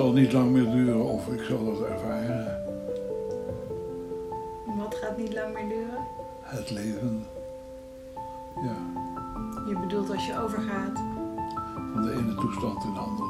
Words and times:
zal 0.00 0.12
niet 0.12 0.32
lang 0.32 0.50
meer 0.50 0.70
duren 0.70 1.04
of 1.04 1.28
ik 1.28 1.40
zal 1.42 1.64
dat 1.64 1.80
ervaren. 1.88 2.62
Wat 4.78 4.94
gaat 4.94 5.16
niet 5.16 5.34
lang 5.34 5.54
meer 5.54 5.68
duren? 5.68 6.04
Het 6.40 6.70
leven. 6.70 7.26
Ja, 8.62 8.76
Je 9.68 9.78
bedoelt 9.80 10.10
als 10.10 10.26
je 10.26 10.38
overgaat. 10.42 10.96
van 11.92 12.02
de 12.02 12.12
ene 12.12 12.34
toestand 12.34 12.84
in 12.84 12.92
de 12.92 12.98
andere 12.98 13.29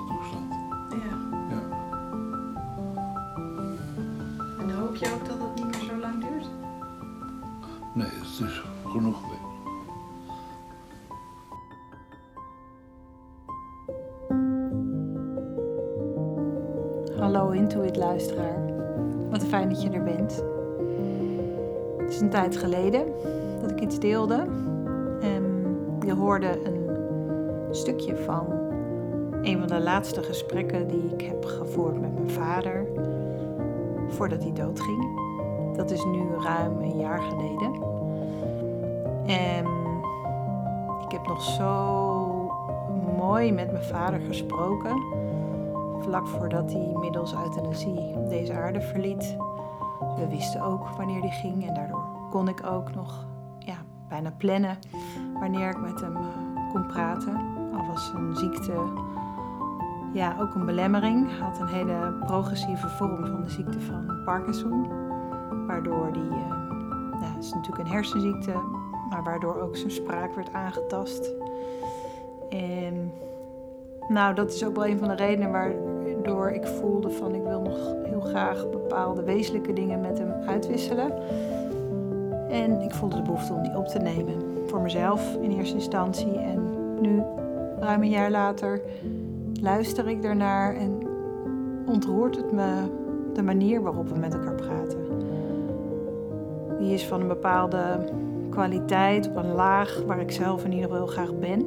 geleden 22.61 23.05
dat 23.61 23.71
ik 23.71 23.81
iets 23.81 23.99
deelde. 23.99 24.46
En 25.21 25.45
je 26.07 26.14
hoorde 26.14 26.64
een 26.64 27.75
stukje 27.75 28.17
van 28.17 28.46
een 29.43 29.59
van 29.59 29.69
de 29.69 29.81
laatste 29.81 30.23
gesprekken 30.23 30.89
die 30.89 31.11
ik 31.17 31.23
heb 31.23 31.45
gevoerd 31.45 32.00
met 32.00 32.14
mijn 32.14 32.31
vader 32.31 32.86
voordat 34.09 34.42
hij 34.42 34.53
doodging. 34.53 35.19
Dat 35.77 35.91
is 35.91 36.05
nu 36.05 36.23
ruim 36.45 36.81
een 36.81 36.98
jaar 36.98 37.23
geleden. 37.23 37.73
En 39.27 39.67
ik 41.05 41.12
heb 41.12 41.27
nog 41.27 41.42
zo 41.42 42.52
mooi 43.17 43.52
met 43.52 43.72
mijn 43.72 43.84
vader 43.84 44.20
gesproken 44.20 45.20
vlak 46.00 46.27
voordat 46.27 46.72
hij 46.72 46.92
middels 47.00 47.34
euthanasie 47.34 48.28
deze 48.28 48.52
aarde 48.52 48.80
verliet. 48.80 49.36
We 50.17 50.28
wisten 50.28 50.62
ook 50.62 50.89
wanneer 50.89 51.20
hij 51.20 51.30
ging 51.30 51.69
en 51.69 51.74
daardoor 51.74 51.99
kon 52.31 52.48
ik 52.48 52.67
ook 52.67 52.95
nog 52.95 53.27
ja, 53.59 53.77
bijna 54.09 54.33
plannen 54.36 54.78
wanneer 55.41 55.70
ik 55.70 55.81
met 55.81 56.00
hem 56.00 56.17
eh, 56.17 56.23
kon 56.73 56.86
praten. 56.86 57.36
Al 57.73 57.86
was 57.86 58.11
zijn 58.11 58.36
ziekte 58.36 58.73
ja, 60.12 60.36
ook 60.41 60.55
een 60.55 60.67
belemmering. 60.67 61.28
Hij 61.28 61.39
had 61.39 61.58
een 61.58 61.67
hele 61.67 62.12
progressieve 62.27 62.89
vorm 62.89 63.27
van 63.27 63.42
de 63.42 63.51
ziekte 63.51 63.81
van 63.81 64.23
Parkinson. 64.25 64.89
Waardoor 65.67 66.12
die, 66.12 66.31
eh, 66.31 66.55
ja, 67.20 67.33
het 67.34 67.45
is 67.45 67.53
natuurlijk 67.53 67.89
een 67.89 67.95
hersenziekte, 67.95 68.53
maar 69.11 69.23
waardoor 69.23 69.61
ook 69.61 69.77
zijn 69.77 69.91
spraak 69.91 70.34
werd 70.34 70.53
aangetast. 70.53 71.33
En 72.48 73.12
nou, 74.08 74.34
dat 74.34 74.53
is 74.53 74.64
ook 74.64 74.75
wel 74.75 74.86
een 74.86 74.98
van 74.98 75.08
de 75.08 75.14
redenen 75.14 75.51
waardoor 75.51 76.51
ik 76.51 76.67
voelde 76.67 77.11
van 77.11 77.34
ik 77.34 77.42
wil 77.42 77.61
nog 77.61 77.95
heel 78.05 78.20
graag 78.20 78.70
bepaalde 78.70 79.23
wezenlijke 79.23 79.73
dingen 79.73 80.01
met 80.01 80.19
hem 80.19 80.33
uitwisselen. 80.47 81.12
En 82.50 82.80
ik 82.80 82.94
voelde 82.94 83.16
de 83.16 83.22
behoefte 83.22 83.52
om 83.52 83.62
die 83.62 83.76
op 83.76 83.86
te 83.86 83.98
nemen. 83.98 84.34
Voor 84.66 84.80
mezelf 84.80 85.36
in 85.40 85.50
eerste 85.50 85.74
instantie. 85.74 86.38
En 86.38 86.60
nu, 87.00 87.22
ruim 87.78 88.02
een 88.02 88.10
jaar 88.10 88.30
later, 88.30 88.80
luister 89.60 90.08
ik 90.08 90.22
daarnaar 90.22 90.74
en 90.74 91.08
ontroert 91.86 92.36
het 92.36 92.52
me 92.52 92.82
de 93.34 93.42
manier 93.42 93.82
waarop 93.82 94.08
we 94.08 94.18
met 94.18 94.34
elkaar 94.34 94.54
praten. 94.54 94.98
Die 96.78 96.94
is 96.94 97.06
van 97.06 97.20
een 97.20 97.28
bepaalde 97.28 97.98
kwaliteit, 98.50 99.28
op 99.28 99.36
een 99.36 99.52
laag 99.52 100.02
waar 100.06 100.20
ik 100.20 100.30
zelf 100.30 100.64
in 100.64 100.72
ieder 100.72 100.88
geval 100.88 101.04
heel 101.04 101.12
graag 101.12 101.38
ben. 101.38 101.66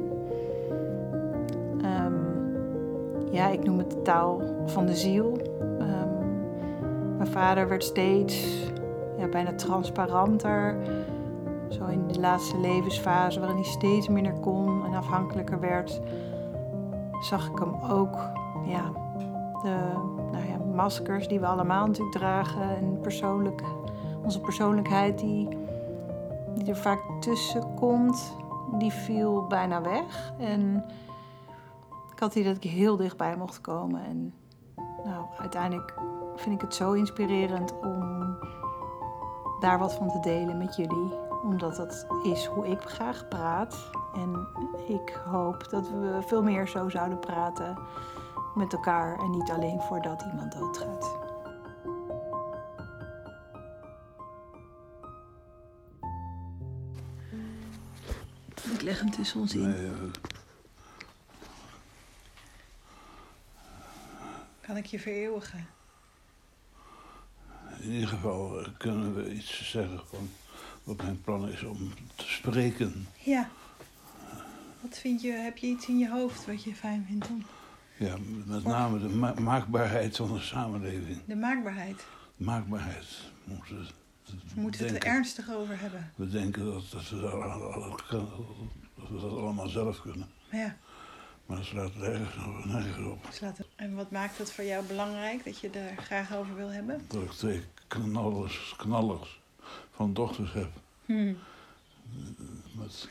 Ehm, 1.82 2.12
ja, 3.30 3.48
ik 3.48 3.64
noem 3.64 3.78
het 3.78 3.90
de 3.90 4.02
taal 4.02 4.42
van 4.66 4.86
de 4.86 4.94
ziel. 4.94 5.38
Ehm, 5.78 6.08
mijn 7.16 7.30
vader 7.30 7.68
werd 7.68 7.84
steeds 7.84 8.64
bijna 9.28 9.54
transparanter. 9.54 10.76
Zo 11.68 11.86
in 11.86 12.06
de 12.06 12.20
laatste 12.20 12.58
levensfase, 12.58 13.38
waarin 13.38 13.58
hij 13.58 13.66
steeds 13.66 14.08
minder 14.08 14.32
kon 14.32 14.84
en 14.84 14.94
afhankelijker 14.94 15.60
werd, 15.60 16.00
zag 17.20 17.48
ik 17.48 17.58
hem 17.58 17.74
ook 17.90 18.16
ja, 18.64 18.92
de 19.62 19.76
nou 20.32 20.46
ja, 20.46 20.56
maskers 20.74 21.28
die 21.28 21.40
we 21.40 21.46
allemaal 21.46 21.86
natuurlijk 21.86 22.16
dragen 22.16 22.76
en 22.76 23.00
persoonlijk, 23.00 23.62
onze 24.22 24.40
persoonlijkheid 24.40 25.18
die, 25.18 25.48
die 26.54 26.68
er 26.68 26.76
vaak 26.76 27.00
tussen 27.20 27.74
komt, 27.74 28.36
die 28.78 28.92
viel 28.92 29.46
bijna 29.46 29.82
weg. 29.82 30.32
En 30.38 30.84
ik 32.12 32.18
had 32.18 32.34
hier 32.34 32.44
dat 32.44 32.56
ik 32.56 32.70
heel 32.70 32.96
dichtbij 32.96 33.36
mocht 33.36 33.60
komen. 33.60 34.04
En 34.04 34.34
nou, 35.04 35.24
uiteindelijk 35.38 35.94
vind 36.36 36.54
ik 36.54 36.60
het 36.60 36.74
zo 36.74 36.92
inspirerend 36.92 37.74
om 37.80 38.13
daar 39.64 39.78
wat 39.78 39.94
van 39.94 40.10
te 40.10 40.20
delen 40.20 40.58
met 40.58 40.76
jullie. 40.76 41.12
Omdat 41.42 41.76
dat 41.76 42.06
is 42.22 42.44
hoe 42.44 42.66
ik 42.66 42.80
graag 42.80 43.28
praat. 43.28 43.90
En 44.14 44.46
ik 44.88 45.20
hoop 45.24 45.68
dat 45.70 45.88
we 45.88 46.22
veel 46.26 46.42
meer 46.42 46.68
zo 46.68 46.88
zouden 46.88 47.18
praten 47.18 47.78
met 48.54 48.72
elkaar. 48.72 49.18
En 49.18 49.30
niet 49.30 49.50
alleen 49.50 49.80
voordat 49.80 50.22
iemand 50.22 50.52
doodgaat. 50.52 51.16
Ik 58.72 58.82
leg 58.82 59.00
hem 59.00 59.10
tussen 59.10 59.40
ons 59.40 59.54
in. 59.54 59.68
Nee, 59.68 59.86
eh, 59.86 59.92
Kan 64.60 64.76
ik 64.76 64.86
je 64.86 64.98
vereeuwigen? 64.98 65.66
In 67.84 67.92
ieder 67.92 68.08
geval 68.08 68.60
eh, 68.60 68.68
kunnen 68.78 69.14
we 69.14 69.34
iets 69.34 69.70
zeggen 69.70 70.00
van 70.10 70.28
wat 70.84 70.96
mijn 70.96 71.20
plan 71.20 71.48
is 71.48 71.62
om 71.62 71.92
te 72.14 72.24
spreken. 72.28 73.06
Ja. 73.24 73.48
Wat 74.80 74.98
vind 74.98 75.22
je, 75.22 75.30
heb 75.32 75.56
je 75.58 75.66
iets 75.66 75.88
in 75.88 75.98
je 75.98 76.10
hoofd 76.10 76.46
wat 76.46 76.62
je 76.64 76.74
fijn 76.74 77.04
vindt 77.08 77.28
dan? 77.28 77.44
Ja, 77.96 78.16
met 78.46 78.64
name 78.64 78.98
de 78.98 79.08
ma- 79.08 79.34
maakbaarheid 79.40 80.16
van 80.16 80.32
de 80.32 80.40
samenleving. 80.40 81.18
De 81.26 81.36
maakbaarheid. 81.36 82.04
Maakbaarheid. 82.36 83.06
We 83.44 83.52
moeten, 83.54 83.76
We 84.54 84.60
moeten 84.60 84.86
het 84.86 84.96
er 84.96 85.04
ernstig 85.10 85.50
over 85.50 85.80
hebben. 85.80 86.12
We 86.14 86.28
denken 86.28 86.64
dat, 86.64 86.90
dat, 86.90 87.08
we 87.08 87.20
dat, 87.20 88.10
dat 88.10 89.08
we 89.08 89.20
dat 89.20 89.30
allemaal 89.30 89.68
zelf 89.68 90.00
kunnen. 90.00 90.28
Ja, 90.50 90.76
Maar 91.46 91.56
dat 91.56 91.66
slaat 91.66 91.94
nergens 91.96 92.46
op. 92.46 92.64
Nergens 92.64 93.06
op. 93.06 93.26
En 93.76 93.94
wat 93.94 94.10
maakt 94.10 94.38
het 94.38 94.52
voor 94.52 94.64
jou 94.64 94.84
belangrijk 94.86 95.44
dat 95.44 95.58
je 95.58 95.70
er 95.70 95.96
graag 96.02 96.34
over 96.36 96.54
wil 96.54 96.68
hebben? 96.70 97.04
Dat 97.08 97.22
ik 97.22 97.30
twee 97.30 97.64
knallers, 97.86 98.74
knallers 98.76 99.40
van 99.90 100.14
dochters 100.14 100.52
heb. 100.52 100.70
Hmm. 101.06 101.36
Met 102.72 103.08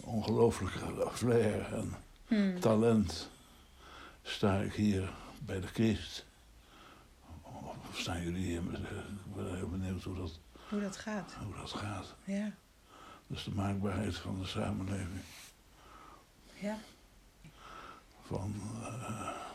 ongelooflijke 0.00 1.08
flair 1.12 1.72
en 1.74 1.94
Hmm. 2.26 2.60
talent 2.60 3.30
sta 4.22 4.60
ik 4.60 4.72
hier 4.72 5.12
bij 5.38 5.60
de 5.60 5.70
kist. 5.72 6.24
Of 7.42 7.98
staan 7.98 8.22
jullie 8.22 8.44
hier? 8.44 8.58
Ik 8.60 9.34
ben 9.36 9.56
heel 9.56 9.68
benieuwd 9.68 10.02
hoe 10.02 10.16
dat, 10.16 10.38
Hoe 10.68 10.80
dat 10.80 10.96
gaat. 10.96 11.32
hoe 11.44 11.54
dat 11.56 11.70
gaat. 11.72 12.14
Ja. 12.24 12.50
Dus 13.26 13.44
de 13.44 13.50
maakbaarheid 13.50 14.16
van 14.16 14.38
de 14.40 14.46
samenleving. 14.46 15.20
Ja. 16.54 16.78
Van 18.38 18.54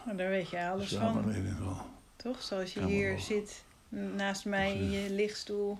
eh, 0.07 0.17
daar 0.17 0.29
weet 0.29 0.49
je 0.49 0.67
alles 0.67 0.89
van. 0.89 0.99
samenleving 0.99 1.57
van. 1.57 1.81
Toch? 2.15 2.41
Zoals 2.41 2.73
je 2.73 2.85
hier 2.85 3.09
wel. 3.09 3.19
zit 3.19 3.63
naast 3.89 4.45
mij 4.45 4.75
in 4.75 4.91
je 4.91 5.09
lichtstoel. 5.09 5.77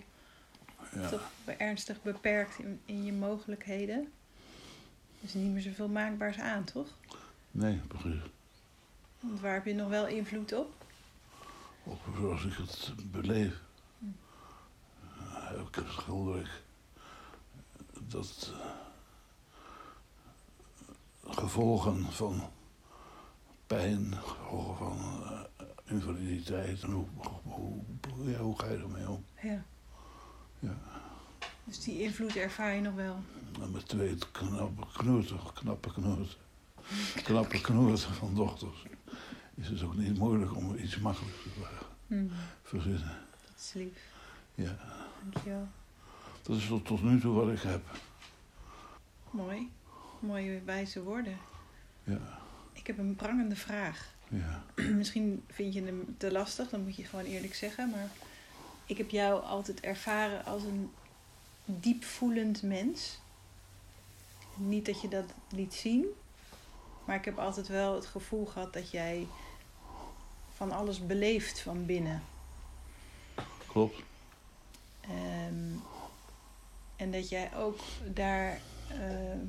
Ja, 0.95 1.09
Toch 1.09 1.29
ernstig 1.57 2.01
beperkt 2.01 2.59
in, 2.59 2.81
in 2.85 3.05
je 3.05 3.13
mogelijkheden. 3.13 3.97
Er 5.19 5.25
is 5.25 5.33
niet 5.33 5.51
meer 5.51 5.61
zoveel 5.61 5.87
maakbaars 5.87 6.39
aan, 6.39 6.63
toch? 6.63 6.87
nee, 7.51 7.81
precies. 7.87 8.21
Want 9.19 9.39
waar 9.39 9.53
heb 9.53 9.65
je 9.65 9.73
nog 9.73 9.89
wel 9.89 10.07
invloed 10.07 10.53
op? 10.53 10.73
Ook 11.85 11.99
zoals 12.17 12.45
ik 12.45 12.53
het 12.53 12.93
beleef. 13.11 13.61
Heb 15.29 15.67
ik 15.67 15.75
het 15.75 15.89
schilderlijk 15.89 16.61
dat 18.07 18.53
eh, 18.53 18.65
gevolgen 21.33 22.11
van 22.11 22.49
pijn, 23.69 24.13
gevolgen 24.13 24.75
van 24.77 24.97
eh, 25.57 25.65
invaliditeit. 25.85 26.83
En 26.83 26.91
hoe, 26.91 27.05
hoe, 27.43 27.81
hoe, 28.09 28.29
ja, 28.29 28.37
hoe 28.37 28.59
ga 28.59 28.67
je 28.67 28.77
ermee 28.77 29.09
om? 29.09 29.25
Ja. 29.41 29.63
Ja. 30.59 30.77
Dus 31.63 31.83
die 31.83 32.01
invloed 32.01 32.35
ervaar 32.35 32.75
je 32.75 32.81
nog 32.81 32.93
wel. 32.93 33.19
En 33.61 33.71
met 33.71 33.87
twee 33.87 34.17
knappe 34.31 34.85
knoeten, 34.93 35.39
knappe 35.53 35.91
knoeten, 35.91 36.27
knappe 37.23 37.61
knoeten 37.61 38.13
van 38.13 38.35
dochters 38.35 38.85
is 39.55 39.67
het 39.67 39.83
ook 39.83 39.95
niet 39.95 40.17
moeilijk 40.17 40.55
om 40.55 40.75
iets 40.75 40.99
makkelijks 40.99 41.43
te 41.43 41.49
vragen. 41.49 41.85
Hmm. 42.07 42.31
verzinnen. 42.63 43.17
Dat 43.45 43.59
is 43.59 43.73
lief. 43.73 44.01
Ja, 44.55 44.77
Dankjewel. 45.23 45.67
dat 46.41 46.57
is 46.57 46.67
tot, 46.67 46.85
tot 46.85 47.03
nu 47.03 47.19
toe 47.19 47.33
wat 47.33 47.49
ik 47.49 47.61
heb. 47.61 47.81
Mooi. 49.31 49.71
Mooie 50.19 50.61
wijze 50.65 51.03
woorden. 51.03 51.37
Ja, 52.03 52.38
heb 52.95 52.97
een 52.97 53.15
prangende 53.15 53.55
vraag. 53.55 54.13
Ja. 54.27 54.63
Misschien 55.01 55.43
vind 55.47 55.73
je 55.73 55.83
hem 55.83 56.15
te 56.17 56.31
lastig, 56.31 56.69
dan 56.69 56.83
moet 56.83 56.95
je 56.95 57.03
gewoon 57.03 57.25
eerlijk 57.25 57.55
zeggen. 57.55 57.89
Maar 57.89 58.09
ik 58.85 58.97
heb 58.97 59.09
jou 59.09 59.43
altijd 59.43 59.79
ervaren 59.79 60.45
als 60.45 60.63
een 60.63 60.91
diep 61.65 62.03
voelend 62.03 62.61
mens. 62.61 63.19
Niet 64.55 64.85
dat 64.85 65.01
je 65.01 65.07
dat 65.07 65.33
liet 65.49 65.73
zien, 65.73 66.05
maar 67.05 67.15
ik 67.15 67.25
heb 67.25 67.37
altijd 67.37 67.67
wel 67.67 67.95
het 67.95 68.05
gevoel 68.05 68.45
gehad 68.45 68.73
dat 68.73 68.91
jij 68.91 69.27
van 70.55 70.71
alles 70.71 71.05
beleeft 71.05 71.59
van 71.59 71.85
binnen. 71.85 72.23
Klopt. 73.67 74.01
Ehm, 75.01 75.77
en 76.95 77.11
dat 77.11 77.29
jij 77.29 77.55
ook 77.55 77.79
daar 78.13 78.59
ehm, 78.89 79.39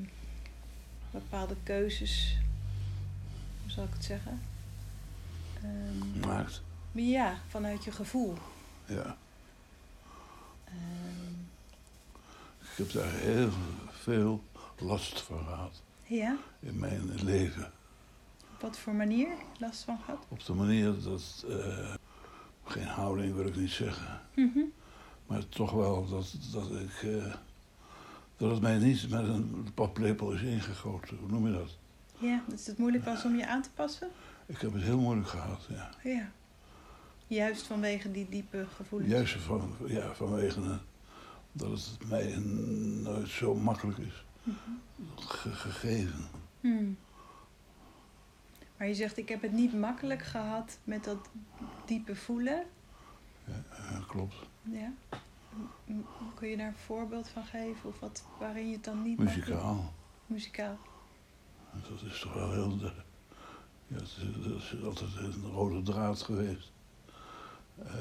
bepaalde 1.11 1.55
keuzes, 1.63 2.37
hoe 3.75 3.79
zal 3.79 3.83
ik 3.89 3.93
het 3.93 4.03
zeggen? 4.05 4.41
Ehm, 5.63 6.27
Maakt. 6.27 6.61
ja, 6.91 7.35
vanuit 7.47 7.83
je 7.83 7.91
gevoel. 7.91 8.33
Ja. 8.85 9.17
Ehm, 10.63 11.31
Ik 12.61 12.77
heb 12.77 12.91
daar 12.91 13.11
heel 13.11 13.49
veel 13.89 14.43
last 14.77 15.21
van 15.21 15.37
gehad 15.43 15.81
ja, 16.03 16.37
in 16.59 16.79
mijn 16.79 17.23
leven. 17.23 17.71
op 18.55 18.61
wat 18.61 18.77
voor 18.77 18.93
manier 18.93 19.27
last 19.59 19.83
van 19.83 19.99
gehad? 20.05 20.25
Op 20.27 20.45
de 20.45 20.53
manier 20.53 21.01
dat. 21.03 21.45
eh, 21.49 21.93
geen 22.65 22.87
houding 22.87 23.35
wil 23.35 23.45
ik 23.45 23.55
niet 23.55 23.71
zeggen. 23.71 24.21
Mhm. 24.35 24.59
Maar 25.27 25.49
toch 25.49 25.71
wel 25.71 26.07
dat, 26.09 26.35
dat 26.51 26.71
ik. 26.71 27.03
eh, 27.03 27.33
dat 28.37 28.51
het 28.51 28.61
mij 28.61 28.77
niet 28.77 29.09
met 29.09 29.23
een 29.27 29.67
paplepel 29.73 30.31
is 30.31 30.41
ingegoten. 30.41 31.17
Hoe 31.17 31.29
noem 31.29 31.47
je 31.47 31.53
dat? 31.53 31.77
Ja, 32.21 32.41
dat 32.47 32.65
het 32.65 32.77
moeilijk 32.77 33.05
was 33.05 33.25
om 33.25 33.35
je 33.35 33.47
aan 33.47 33.61
te 33.61 33.69
passen? 33.71 34.09
Ik 34.45 34.57
heb 34.61 34.73
het 34.73 34.81
heel 34.83 34.99
moeilijk 34.99 35.27
gehad, 35.27 35.65
ja. 35.69 35.89
Ja. 36.03 36.31
Juist 37.27 37.61
vanwege 37.65 38.11
die 38.11 38.29
diepe 38.29 38.65
gevoelens. 38.75 39.11
Juist 39.11 39.33
van, 39.33 39.75
ja, 39.85 40.13
vanwege 40.13 40.79
dat 41.51 41.69
het 41.71 42.09
mij 42.09 42.37
nooit 43.03 43.27
zo 43.29 43.55
makkelijk 43.55 43.97
is 43.97 44.25
Mhm. 44.43 44.57
ge- 45.15 45.53
gegeven. 45.53 46.27
Hmm. 46.61 46.97
Maar 48.77 48.87
je 48.87 48.93
zegt, 48.95 49.17
ik 49.17 49.29
heb 49.29 49.41
het 49.41 49.51
niet 49.51 49.73
makkelijk 49.73 50.21
gehad 50.23 50.77
met 50.83 51.03
dat 51.03 51.29
diepe 51.85 52.15
voelen. 52.15 52.63
Ja, 53.45 53.99
klopt. 54.07 54.35
Ja. 54.63 54.91
Kun 56.35 56.47
je 56.47 56.57
daar 56.57 56.67
een 56.67 56.75
voorbeeld 56.75 57.27
van 57.29 57.43
geven? 57.43 57.89
Of 57.89 57.99
wat, 57.99 58.23
waarin 58.39 58.67
je 58.67 58.73
het 58.75 58.83
dan 58.83 59.01
niet 59.03 59.17
Muzikaal. 59.17 59.93
Muzikaal. 60.25 60.77
Dat 61.73 62.01
is 62.11 62.19
toch 62.19 62.33
wel 62.33 62.51
heel. 62.51 62.77
de- 62.77 62.91
Ja, 63.87 63.97
dat 63.97 64.07
is 64.61 64.83
altijd 64.83 65.09
een 65.15 65.51
rode 65.51 65.81
draad 65.81 66.21
geweest. 66.21 66.71
Eh, 67.85 67.93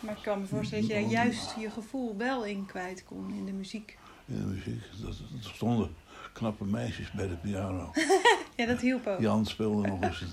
Maar 0.00 0.16
ik 0.16 0.22
kan 0.22 0.40
me 0.40 0.46
voorstellen 0.46 0.88
dat 0.88 0.96
je 0.98 1.06
juist 1.06 1.54
je 1.58 1.70
gevoel 1.70 2.16
wel 2.16 2.44
in 2.44 2.66
kwijt 2.66 3.04
kon 3.04 3.32
in 3.34 3.44
de 3.46 3.52
muziek. 3.52 3.98
in 4.26 4.36
de 4.38 4.44
muziek. 4.46 4.82
Dat, 5.02 5.14
stonden 5.40 5.94
knappe 6.32 6.64
meisjes 6.64 7.10
bij 7.10 7.28
de 7.28 7.36
piano. 7.36 7.90
Ja, 8.56 8.66
dat 8.66 8.80
hielp 8.80 9.06
ook. 9.06 9.20
Jan 9.20 9.46
speelde 9.46 9.88
nog 9.88 10.02
eens. 10.02 10.22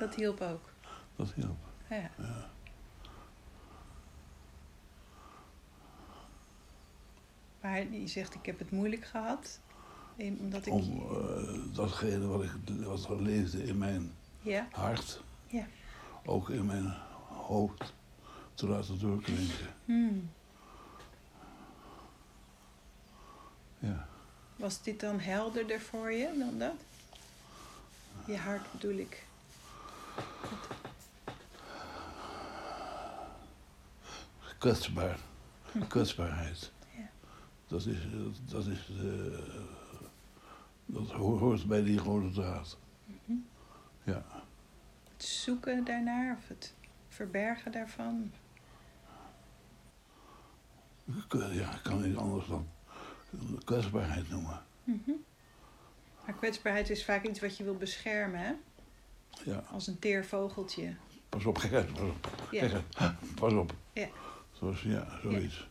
Dat 0.00 0.14
hielp 0.14 0.40
ook. 0.40 0.68
Dat 1.16 1.32
hielp. 1.34 1.56
Ja. 1.90 2.10
Maar 7.64 7.92
je 7.92 8.06
zegt, 8.06 8.34
ik 8.34 8.46
heb 8.46 8.58
het 8.58 8.70
moeilijk 8.70 9.04
gehad. 9.04 9.60
Omdat 10.16 10.66
ik... 10.66 10.72
Om 10.72 11.02
eh, 11.10 11.74
datgene 11.74 12.26
wat, 12.26 12.42
ik, 12.42 12.50
wat 12.84 13.08
er 13.08 13.22
leefde 13.22 13.64
in 13.64 13.78
mijn 13.78 14.12
Ja, 14.40 14.68
hart, 14.70 15.20
Ja. 15.46 15.66
ook 16.24 16.50
in 16.50 16.66
mijn 16.66 16.94
hoofd, 17.28 17.92
te 18.54 18.68
laten 18.68 18.98
doorklinken. 18.98 19.74
Hmm. 19.84 20.30
Ja. 23.78 24.08
Was 24.56 24.82
dit 24.82 25.00
dan 25.00 25.20
helderder 25.20 25.80
voor 25.80 26.12
je 26.12 26.34
dan 26.38 26.58
dat? 26.58 26.74
Je 28.26 28.36
hart 28.36 28.72
bedoel 28.72 28.96
ik. 28.98 29.26
Kwetsbaar. 34.58 35.18
Kwetsbaarheid. 35.88 36.72
Dat 37.74 37.86
is, 37.86 37.96
dat 38.50 38.66
is 38.66 38.90
eh, 38.98 39.38
dat 40.86 41.10
hoort 41.10 41.66
bij 41.66 41.82
die 41.82 41.98
rode 41.98 42.30
draad. 42.30 42.78
Mhm. 43.04 43.38
Ja. 44.04 44.24
Het 45.12 45.24
zoeken 45.24 45.84
daarnaar 45.84 46.36
of 46.36 46.48
het 46.48 46.74
verbergen 47.08 47.72
daarvan. 47.72 48.32
Ja, 51.52 51.74
ik 51.74 51.82
kan 51.82 52.02
niet 52.02 52.16
anders 52.16 52.46
dan 52.46 52.68
kwetsbaarheid 53.64 54.30
noemen. 54.30 54.62
Mhm. 54.84 55.10
Maar 56.24 56.34
kwetsbaarheid 56.34 56.90
is 56.90 57.04
vaak 57.04 57.24
iets 57.24 57.40
wat 57.40 57.56
je 57.56 57.64
wil 57.64 57.76
beschermen, 57.76 58.40
hè? 58.40 58.52
Ja, 59.44 59.64
Als 59.70 59.86
een 59.86 59.98
teer 59.98 60.24
vogeltje. 60.24 60.96
pas 61.28 61.44
op, 61.44 61.58
uit, 61.72 61.92
pas 61.92 62.00
op. 62.00 62.28
Ja. 62.50 62.82
Pas 63.40 63.52
op. 63.52 63.74
Ja. 63.92 64.08
Zoals, 64.52 64.82
ja, 64.82 65.18
zoiets. 65.22 65.68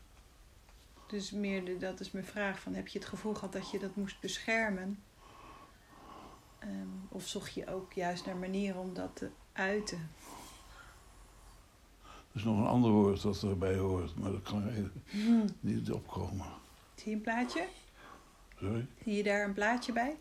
Dus 1.08 1.32
meer, 1.32 1.66
de, 1.66 1.78
dat 1.78 2.00
is 2.00 2.12
mijn 2.12 2.26
vraag, 2.26 2.60
van, 2.60 2.74
heb 2.74 2.88
je 2.88 3.00
het 3.00 3.08
gevoel 3.08 3.34
gehad 3.34 3.54
dat 3.54 3.72
je 3.72 3.80
dat 3.80 3.96
moest 3.96 4.20
beschermen? 4.20 5.04
Ehm, 6.60 6.88
of 7.10 7.28
zocht 7.28 7.54
je 7.54 7.68
ook 7.68 7.94
juist 7.94 8.26
naar 8.26 8.36
manieren 8.38 8.82
om 8.82 8.94
dat 8.94 9.16
te 9.16 9.30
uiten? 9.54 10.10
Er 12.04 12.40
is 12.40 12.44
nog 12.44 12.58
een 12.58 12.68
ander 12.68 12.92
woord 12.92 13.22
dat 13.22 13.44
erbij 13.44 13.78
hoort, 13.78 14.16
maar 14.16 14.32
dat 14.32 14.42
kan 14.42 14.68
even 14.68 15.04
Hmm. 15.10 15.46
niet 15.60 15.92
opkomen. 15.92 16.46
Zie 16.96 17.10
je 17.10 17.16
een 17.16 17.22
plaatje? 17.22 17.68
Sorry? 18.60 18.88
Zie 19.04 19.14
je 19.14 19.24
daar 19.24 19.44
een 19.44 19.54
plaatje 19.54 19.94
bij? 19.94 20.16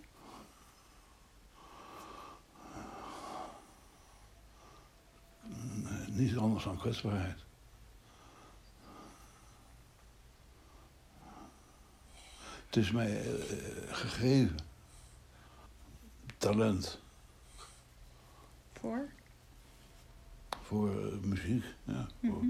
Nee, 5.74 6.08
niet 6.08 6.36
anders 6.36 6.64
dan 6.64 6.78
kwetsbaarheid. 6.78 7.38
Het 12.72 12.82
is 12.84 12.90
mij 12.90 13.20
eh, 13.20 13.94
gegeven. 13.94 14.56
Talent 16.38 17.00
Voor? 18.72 19.08
voor 20.62 20.90
eh, 20.90 21.18
muziek. 21.18 21.64
Ja, 21.84 22.06
voor- 22.22 22.30
Mhm. 22.44 22.46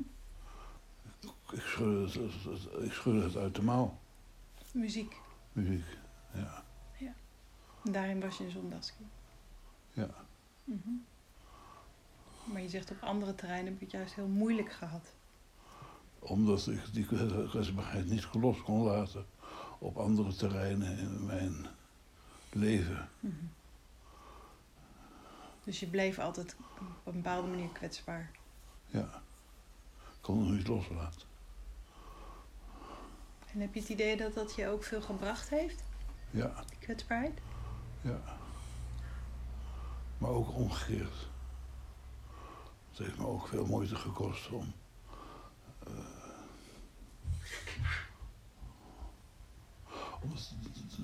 ik, 1.52 1.60
schud 1.60 2.14
het, 2.14 2.82
ik 2.84 2.92
schud 2.92 3.22
het 3.22 3.36
uit 3.36 3.54
de 3.54 3.62
mouw, 3.62 3.98
Muziek. 4.72 5.16
muziek. 5.52 5.84
Ja, 6.34 6.64
En 7.84 7.92
daarin 7.92 8.20
was 8.20 8.38
je 8.38 8.44
een 8.44 8.50
zondagskie. 8.50 9.06
ja. 9.92 10.08
Mhm. 10.64 10.88
Maar 12.44 12.62
je 12.62 12.68
zegt 12.68 12.90
op 12.90 13.02
andere 13.02 13.34
terreinen 13.34 13.70
heb 13.70 13.78
je 13.78 13.84
het 13.84 13.94
juist 13.94 14.14
heel 14.14 14.26
moeilijk 14.26 14.72
gehad. 14.72 15.14
Omdat 16.18 16.66
ik 16.66 16.92
die 16.92 17.06
kwetsbaarheid 17.48 18.06
niet 18.08 18.28
los 18.34 18.62
kon 18.62 18.82
laten 18.82 19.26
op 19.82 19.96
andere 19.98 20.34
terreinen 20.34 20.98
in 20.98 21.26
mijn 21.26 21.66
leven. 22.52 23.08
Mhm. 23.20 23.34
Dus 25.64 25.80
je 25.80 25.86
bleef 25.86 26.18
altijd 26.18 26.56
op 26.78 27.06
een 27.06 27.12
bepaalde 27.22 27.48
manier 27.48 27.68
kwetsbaar. 27.68 28.30
Ja, 28.86 29.22
ik 29.96 30.18
kon 30.20 30.38
het 30.46 30.56
niet 30.56 30.66
loslaten. 30.68 31.30
En 33.52 33.60
heb 33.60 33.74
je 33.74 33.80
het 33.80 33.88
idee 33.88 34.16
dat 34.16 34.34
dat 34.34 34.54
je 34.54 34.68
ook 34.68 34.84
veel 34.84 35.02
gebracht 35.02 35.48
heeft, 35.48 35.82
Ja, 36.30 36.64
die 36.68 36.78
kwetsbaarheid? 36.78 37.40
ja. 38.00 38.20
Maar 40.18 40.30
ook 40.30 40.54
omgekeerd. 40.54 41.28
Het 42.90 42.98
heeft 42.98 43.18
me 43.18 43.26
ook 43.26 43.48
veel 43.48 43.66
moeite 43.66 43.96
gekost 43.96 44.50
om. 44.50 44.72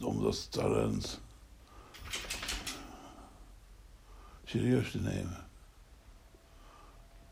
Om, 0.00 0.22
dat 0.22 0.50
talent 0.50 1.20
serieus 4.44 4.90
te 4.90 5.00
nemen. 5.00 5.46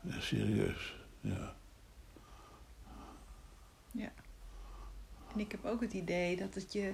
Ja, 0.01 0.19
serieus, 0.19 0.95
ja. 1.21 1.55
En 5.37 5.43
ik 5.43 5.51
heb 5.51 5.65
ook 5.65 5.81
het 5.81 5.93
idee 5.93 6.37
dat 6.37 6.53
het 6.53 6.73
je. 6.73 6.93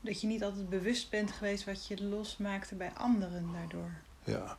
dat 0.00 0.20
je 0.20 0.26
niet 0.26 0.42
altijd 0.42 0.68
bewust 0.68 1.10
bent 1.10 1.30
geweest 1.30 1.64
wat 1.64 1.86
je 1.86 2.04
losmaakte 2.04 2.74
bij 2.74 2.92
anderen 2.94 3.52
daardoor. 3.52 3.90
Ja, 4.24 4.58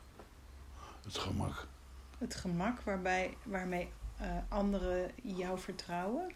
het 1.02 1.18
gemak. 1.18 1.66
Het 2.18 2.34
gemak 2.34 2.80
waarbij, 2.80 3.36
waarmee 3.42 3.88
eh, 4.18 4.36
anderen 4.48 5.10
jou 5.22 5.58
vertrouwen. 5.58 6.32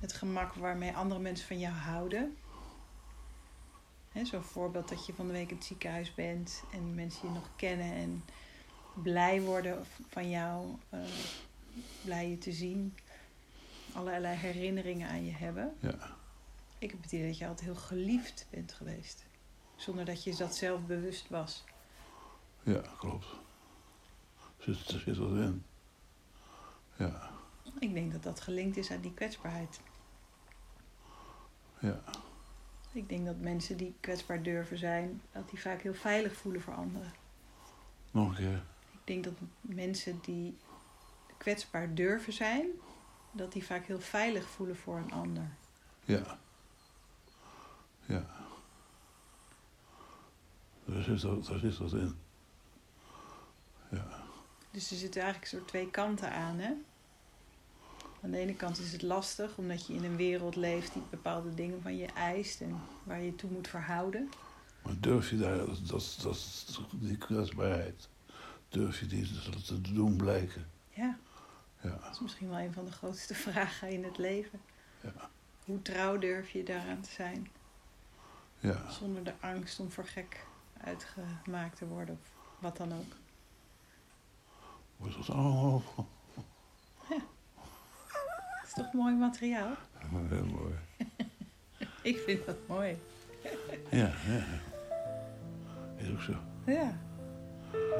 Het 0.00 0.12
gemak 0.12 0.54
waarmee 0.54 0.92
andere 0.96 1.20
mensen 1.20 1.46
van 1.46 1.58
jou 1.58 1.74
houden. 1.74 2.36
Hè, 4.12 4.24
Zo'n 4.24 4.42
voorbeeld 4.42 4.88
dat 4.88 5.06
je 5.06 5.14
van 5.14 5.26
de 5.26 5.32
week 5.32 5.50
in 5.50 5.56
het 5.56 5.64
ziekenhuis 5.64 6.14
bent 6.14 6.62
en 6.72 6.94
mensen 6.94 7.28
je 7.28 7.34
nog 7.34 7.48
kennen 7.56 7.92
en 7.92 8.24
blij 8.94 9.40
worden 9.42 9.86
van 10.08 10.30
jou, 10.30 10.66
eh, 10.88 11.00
blij 12.04 12.30
je 12.30 12.38
te 12.38 12.52
zien, 12.52 12.94
allerlei 13.92 14.36
herinneringen 14.36 15.08
aan 15.08 15.24
je 15.24 15.32
hebben. 15.32 15.76
Ja. 15.80 16.16
Ik 16.78 16.90
heb 16.90 17.02
het 17.02 17.12
idee 17.12 17.26
dat 17.26 17.38
je 17.38 17.46
altijd 17.46 17.66
heel 17.66 17.80
geliefd 17.80 18.46
bent 18.50 18.72
geweest, 18.72 19.24
zonder 19.76 20.04
dat 20.04 20.24
je 20.24 20.36
dat 20.36 20.56
zelf 20.56 20.86
bewust 20.86 21.28
was. 21.28 21.64
Ja, 22.62 22.82
klopt. 22.98 23.26
Er 24.66 24.74
zit, 24.74 24.88
er 24.88 25.00
zit 25.00 25.16
wat 25.16 25.30
in. 25.30 25.64
Ja, 26.96 27.30
Ik 27.78 27.94
denk 27.94 28.12
dat 28.12 28.22
dat 28.22 28.40
gelinkt 28.40 28.76
is 28.76 28.90
aan 28.90 29.00
die 29.00 29.14
kwetsbaarheid. 29.14 29.80
Ja, 31.80 32.00
Ik 32.92 33.08
denk 33.08 33.26
dat 33.26 33.36
mensen 33.38 33.76
die 33.76 33.94
kwetsbaar 34.00 34.42
durven 34.42 34.78
zijn, 34.78 35.22
dat 35.32 35.50
die 35.50 35.60
vaak 35.60 35.80
heel 35.82 35.94
veilig 35.94 36.36
voelen 36.36 36.62
voor 36.62 36.74
anderen. 36.74 37.12
nog 38.10 38.28
een 38.28 38.34
keer. 38.34 38.62
Ik 38.92 39.00
denk 39.04 39.24
dat 39.24 39.32
mensen 39.60 40.18
die 40.22 40.56
kwetsbaar 41.36 41.94
durven 41.94 42.32
zijn, 42.32 42.66
dat 43.32 43.52
die 43.52 43.64
vaak 43.64 43.84
heel 43.86 44.00
veilig 44.00 44.48
voelen 44.48 44.76
voor 44.76 44.96
een 44.96 45.12
ander. 45.12 45.48
Ja. 46.04 46.38
Ja. 48.06 48.26
Daar 50.84 51.02
zit, 51.02 51.22
wat- 51.22 51.46
daar 51.46 51.58
zit 51.58 51.78
wat 51.78 51.92
in. 51.92 52.18
Ja, 53.90 54.06
Dus 54.70 54.90
er 54.90 54.96
zitten 54.96 55.20
eigenlijk 55.22 55.50
soort 55.52 55.68
twee 55.68 55.90
kanten 55.90 56.32
aan, 56.32 56.58
hè? 56.58 56.72
Aan 58.22 58.30
de 58.30 58.38
ene 58.38 58.54
kant 58.54 58.78
is 58.78 58.92
het 58.92 59.02
lastig, 59.02 59.56
omdat 59.56 59.86
je 59.86 59.94
in 59.94 60.04
een 60.04 60.16
wereld 60.16 60.56
leeft 60.56 60.92
die 60.92 61.02
bepaalde 61.10 61.54
dingen 61.54 61.82
van 61.82 61.96
je 61.96 62.06
eist 62.06 62.60
en 62.60 62.80
waar 63.02 63.22
je 63.22 63.34
toe 63.34 63.50
moet 63.50 63.68
verhouden. 63.68 64.28
maar 64.82 65.00
durf 65.00 65.30
je 65.30 65.36
daar, 65.36 65.56
dat, 65.86 66.18
dat, 66.22 66.80
die 66.90 67.16
kwetsbaarheid, 67.16 68.08
durf 68.68 69.00
je 69.00 69.06
die 69.06 69.30
te, 69.64 69.80
doen 69.80 70.16
blijken? 70.16 70.66
Ja, 70.90 71.18
Ja, 71.80 71.98
dat 72.02 72.12
is 72.12 72.20
misschien 72.20 72.48
wel 72.48 72.58
een 72.58 72.72
van 72.72 72.84
de 72.84 72.92
grootste 72.92 73.34
vragen 73.48 73.90
in 73.90 74.04
het 74.04 74.18
leven. 74.18 74.60
Ja. 75.00 75.30
Hoe 75.64 75.82
trouw 75.82 76.18
durf 76.18 76.50
je 76.50 76.62
daaraan 76.62 77.00
te 77.00 77.10
zijn, 77.10 77.48
ja, 78.58 78.90
zonder 78.90 79.24
de 79.24 79.34
angst 79.40 79.80
om 79.80 79.90
voor 79.90 80.06
gek 80.06 80.46
uitgemaakt 80.80 81.76
te 81.76 81.86
worden 81.86 82.18
of 82.22 82.30
wat 82.58 82.76
dan 82.76 82.92
ook. 82.92 83.16
wordt 84.96 85.16
dat 85.16 85.30
allemaal 85.30 85.82
Dat 87.08 87.18
is 88.70 88.76
toch 88.82 88.92
mooi 88.92 89.14
materiaal? 89.14 89.70
heel 90.28 90.44
mooi. 90.44 90.74
Ik 92.12 92.18
vind 92.18 92.46
dat 92.46 92.56
mooi. 92.66 92.96
Ja, 93.90 94.10
ja. 94.26 94.44
Is 95.96 96.10
ook 96.10 96.20
zo. 96.20 96.32
Ja, 96.66 96.92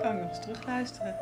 kan 0.02 0.14
ik 0.16 0.20
nog 0.20 0.28
eens 0.28 0.40
terugluisteren. 0.40 1.14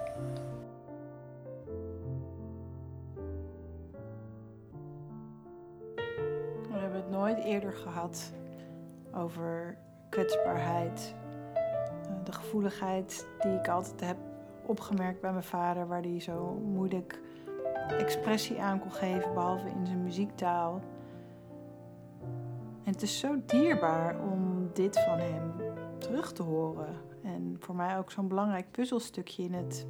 We 6.71 6.75
hebben 6.78 7.00
het 7.00 7.11
nooit 7.11 7.38
eerder 7.45 7.73
gehad 7.73 8.33
over 9.14 9.76
kwetsbaarheid. 10.09 11.14
Eh, 11.55 11.62
De 12.25 12.33
gevoeligheid 12.33 13.26
die 13.40 13.52
ik 13.52 13.69
altijd 13.69 14.00
heb 14.00 14.17
opgemerkt 14.67 15.21
bij 15.21 15.31
mijn 15.33 15.45
vader, 15.45 15.87
waar 15.87 16.02
hij 16.02 16.21
zo 16.21 16.55
moeilijk 16.55 17.21
expressie 17.97 18.61
aan 18.61 18.78
kon 18.78 18.92
geven, 18.92 19.35
behalve 19.35 19.68
in 19.68 19.87
zijn 19.87 20.02
muziektaal. 20.02 20.80
En 22.85 22.92
het 22.92 23.02
is 23.02 23.18
zo 23.18 23.37
dierbaar 23.47 24.16
om 24.21 24.71
dit 24.73 25.00
van 25.00 25.18
hem 25.18 25.52
terug 25.99 26.33
te 26.33 26.42
horen. 26.42 26.95
En 27.23 27.57
voor 27.59 27.75
mij 27.76 27.99
ook 27.99 28.11
zo'n 28.11 28.28
belangrijk 28.28 28.71
puzzelstukje 28.71 29.42
in 29.42 29.52
het 29.52 29.87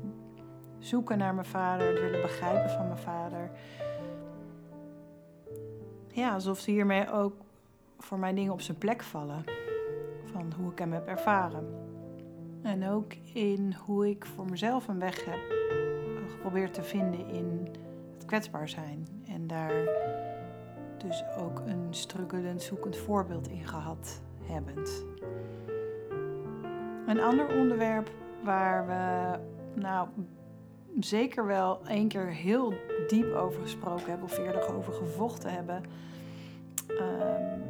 zoeken 0.78 1.18
naar 1.18 1.34
mijn 1.34 1.46
vader, 1.46 1.88
het 1.88 2.00
willen 2.00 2.20
begrijpen 2.20 2.70
van 2.70 2.86
mijn 2.86 2.98
vader. 2.98 3.50
Ja, 6.08 6.34
alsof 6.34 6.58
ze 6.58 6.70
hiermee 6.70 7.12
ook 7.12 7.34
voor 7.98 8.18
mij 8.18 8.34
dingen 8.34 8.52
op 8.52 8.60
zijn 8.60 8.78
plek 8.78 9.02
vallen. 9.02 9.44
Van 10.24 10.52
hoe 10.56 10.70
ik 10.70 10.78
hem 10.78 10.92
heb 10.92 11.06
ervaren. 11.06 11.66
En 12.62 12.88
ook 12.88 13.12
in 13.32 13.74
hoe 13.84 14.08
ik 14.08 14.26
voor 14.26 14.44
mezelf 14.50 14.88
een 14.88 14.98
weg 14.98 15.24
heb 15.24 15.56
geprobeerd 16.30 16.74
te 16.74 16.82
vinden 16.82 17.28
in 17.28 17.68
kwetsbaar 18.28 18.68
zijn. 18.68 19.06
En 19.26 19.46
daar 19.46 19.72
dus 20.98 21.24
ook 21.38 21.62
een 21.66 21.86
struggelend, 21.90 22.62
zoekend 22.62 22.96
voorbeeld 22.96 23.48
in 23.48 23.66
gehad 23.66 24.20
hebbend. 24.42 25.04
Een 27.06 27.20
ander 27.20 27.48
onderwerp 27.48 28.10
waar 28.42 28.86
we 28.86 29.38
nou 29.80 30.08
zeker 31.00 31.46
wel 31.46 31.86
één 31.86 32.08
keer 32.08 32.26
heel 32.26 32.74
diep 33.06 33.32
over 33.32 33.62
gesproken 33.62 34.06
hebben 34.06 34.24
of 34.24 34.38
eerder 34.38 34.76
over 34.76 34.92
gevochten 34.92 35.52
hebben, 35.52 35.82
ehm, 36.86 37.60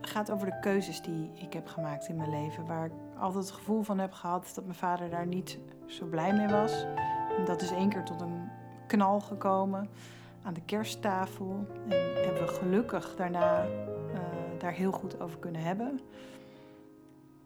gaat 0.00 0.30
over 0.30 0.46
de 0.46 0.58
keuzes 0.60 1.02
die 1.02 1.30
ik 1.34 1.52
heb 1.52 1.66
gemaakt 1.66 2.08
in 2.08 2.16
mijn 2.16 2.30
leven. 2.30 2.66
Waar 2.66 2.84
ik 2.84 2.92
altijd 3.18 3.44
het 3.44 3.54
gevoel 3.54 3.82
van 3.82 3.98
heb 3.98 4.12
gehad 4.12 4.52
dat 4.54 4.64
mijn 4.64 4.76
vader 4.76 5.10
daar 5.10 5.26
niet 5.26 5.58
zo 5.86 6.06
blij 6.06 6.32
mee 6.32 6.48
was. 6.48 6.86
Dat 7.44 7.62
is 7.62 7.70
één 7.70 7.88
keer 7.88 8.04
tot 8.04 8.20
een 8.20 8.37
knal 8.88 9.20
gekomen 9.20 9.88
aan 10.42 10.54
de 10.54 10.64
kersttafel. 10.64 11.66
En 11.88 12.24
hebben 12.24 12.42
we 12.42 12.48
gelukkig 12.48 13.16
daarna 13.16 13.62
eh, 13.64 14.20
daar 14.58 14.72
heel 14.72 14.92
goed 14.92 15.20
over 15.20 15.38
kunnen 15.38 15.60
hebben. 15.60 16.00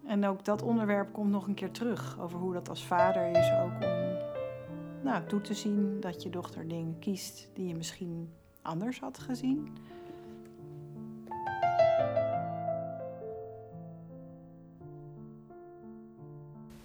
En 0.07 0.27
ook 0.27 0.45
dat 0.45 0.63
onderwerp 0.63 1.13
komt 1.13 1.31
nog 1.31 1.47
een 1.47 1.55
keer 1.55 1.71
terug. 1.71 2.21
Over 2.21 2.39
hoe 2.39 2.53
dat 2.53 2.69
als 2.69 2.87
vader 2.87 3.31
is 3.31 3.53
ook 3.63 3.83
om 3.83 4.31
nou, 5.03 5.27
toe 5.27 5.41
te 5.41 5.55
zien 5.55 6.01
dat 6.01 6.23
je 6.23 6.31
dochter 6.31 6.69
dingen 6.69 6.99
kiest 6.99 7.51
die 7.55 7.69
je 7.69 7.75
misschien 7.75 8.33
anders 8.63 9.01
had 9.01 9.19
gezien. 9.19 9.77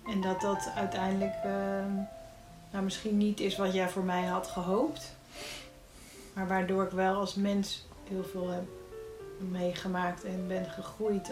En 0.05 0.21
dat 0.21 0.41
dat 0.41 0.71
uiteindelijk 0.75 1.35
eh, 1.43 1.85
nou, 2.71 2.83
misschien 2.83 3.17
niet 3.17 3.39
is 3.39 3.57
wat 3.57 3.73
jij 3.73 3.89
voor 3.89 4.03
mij 4.03 4.25
had 4.25 4.47
gehoopt. 4.47 5.15
Maar 6.33 6.47
waardoor 6.47 6.83
ik 6.83 6.91
wel 6.91 7.15
als 7.15 7.35
mens 7.35 7.85
heel 8.07 8.23
veel 8.23 8.49
heb 8.49 8.63
meegemaakt 9.37 10.23
en 10.23 10.47
ben 10.47 10.65
gegroeid. 10.65 11.31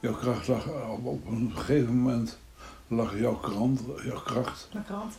Jouw 0.00 0.14
kracht 0.14 0.48
lag 0.48 0.66
op, 1.04 1.26
een 1.26 1.52
gegeven 1.54 1.96
moment 1.96 2.38
lag 2.86 3.18
jouw 3.18 3.34
krant, 3.34 3.80
jouw 4.04 4.20
kracht, 4.20 4.68
Mijn 4.72 4.84
krant. 4.84 5.14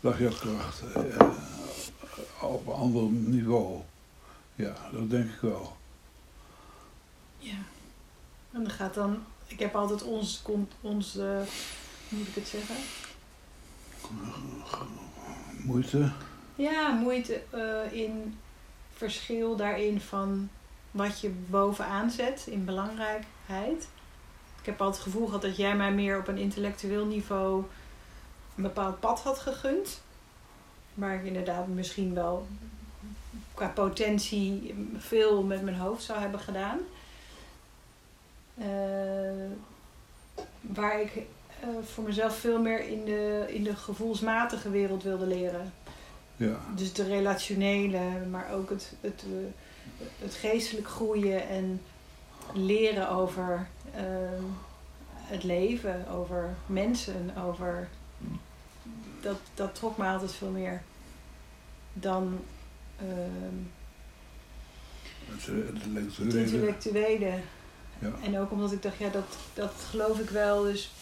lag 0.00 0.18
jouw 0.18 0.32
kracht 0.32 0.82
eh, 0.94 1.28
op 2.42 2.66
een 2.66 2.72
ander 2.72 3.02
niveau. 3.02 3.80
Ja, 4.54 4.74
dat 4.92 5.10
denk 5.10 5.32
ik 5.32 5.40
wel. 5.40 5.76
Ja. 7.38 7.56
En 8.52 8.62
dan 8.62 8.70
gaat 8.70 8.94
dan... 8.94 9.24
Ik 9.46 9.58
heb 9.58 9.74
altijd 9.74 10.02
ons... 10.02 10.42
ons 10.80 11.16
eh, 11.16 11.24
hoe 12.08 12.18
moet 12.18 12.28
ik 12.28 12.34
het 12.34 12.48
zeggen? 12.48 12.76
Moeite. 15.64 16.10
Ja, 16.54 16.90
moeite 16.90 17.42
eh, 17.50 17.92
in 17.92 18.38
verschil 18.92 19.56
daarin 19.56 20.00
van 20.00 20.48
wat 20.90 21.20
je 21.20 21.30
bovenaan 21.30 22.10
zet 22.10 22.46
in 22.46 22.64
belangrijkheid. 22.64 23.88
Ik 24.60 24.66
heb 24.66 24.80
altijd 24.80 25.04
het 25.04 25.12
gevoel 25.12 25.26
gehad 25.26 25.42
dat 25.42 25.56
jij 25.56 25.76
mij 25.76 25.92
meer 25.92 26.18
op 26.18 26.28
een 26.28 26.38
intellectueel 26.38 27.06
niveau 27.06 27.64
een 28.56 28.62
bepaald 28.62 29.00
pad 29.00 29.20
had 29.20 29.38
gegund. 29.38 30.02
Waar 30.94 31.14
ik 31.14 31.24
inderdaad 31.24 31.66
misschien 31.66 32.14
wel 32.14 32.46
qua 33.54 33.68
potentie 33.68 34.74
veel 34.96 35.42
met 35.42 35.62
mijn 35.62 35.76
hoofd 35.76 36.02
zou 36.02 36.18
hebben 36.18 36.40
gedaan. 36.40 36.78
Eh, 38.54 39.50
waar 40.60 41.00
ik 41.00 41.26
eh, 41.60 41.68
voor 41.84 42.04
mezelf 42.04 42.38
veel 42.38 42.60
meer 42.60 42.88
in 42.88 43.04
de, 43.04 43.44
in 43.48 43.62
de 43.62 43.76
gevoelsmatige 43.76 44.70
wereld 44.70 45.02
wilde 45.02 45.26
leren. 45.26 45.72
Ja, 46.36 46.56
Dus 46.74 46.92
de 46.92 47.04
relationele, 47.04 48.26
maar 48.30 48.52
ook 48.52 48.70
het, 48.70 48.92
het, 49.00 49.24
eh, 49.24 50.04
het 50.18 50.34
geestelijk 50.34 50.88
groeien 50.88 51.48
en 51.48 51.80
leren 52.54 53.08
over 53.10 53.68
ehm, 53.94 54.42
het 55.16 55.44
leven, 55.44 56.08
over 56.08 56.54
mensen, 56.66 57.32
over. 57.46 57.88
Dat, 59.20 59.38
dat 59.54 59.74
trok 59.74 59.96
me 59.96 60.04
altijd 60.04 60.34
veel 60.34 60.50
meer 60.50 60.82
dan 61.92 62.40
ehm, 62.98 63.56
het, 65.24 65.46
het 65.46 65.56
het 65.56 65.84
intellectuele. 65.84 66.40
intellectuele. 66.40 67.40
Ja. 67.98 68.12
En 68.24 68.38
ook 68.38 68.50
omdat 68.50 68.72
ik 68.72 68.82
dacht, 68.82 68.98
ja, 68.98 69.08
dat, 69.08 69.36
dat 69.54 69.72
geloof 69.90 70.18
ik 70.18 70.30
wel. 70.30 70.62
Dus 70.62 70.92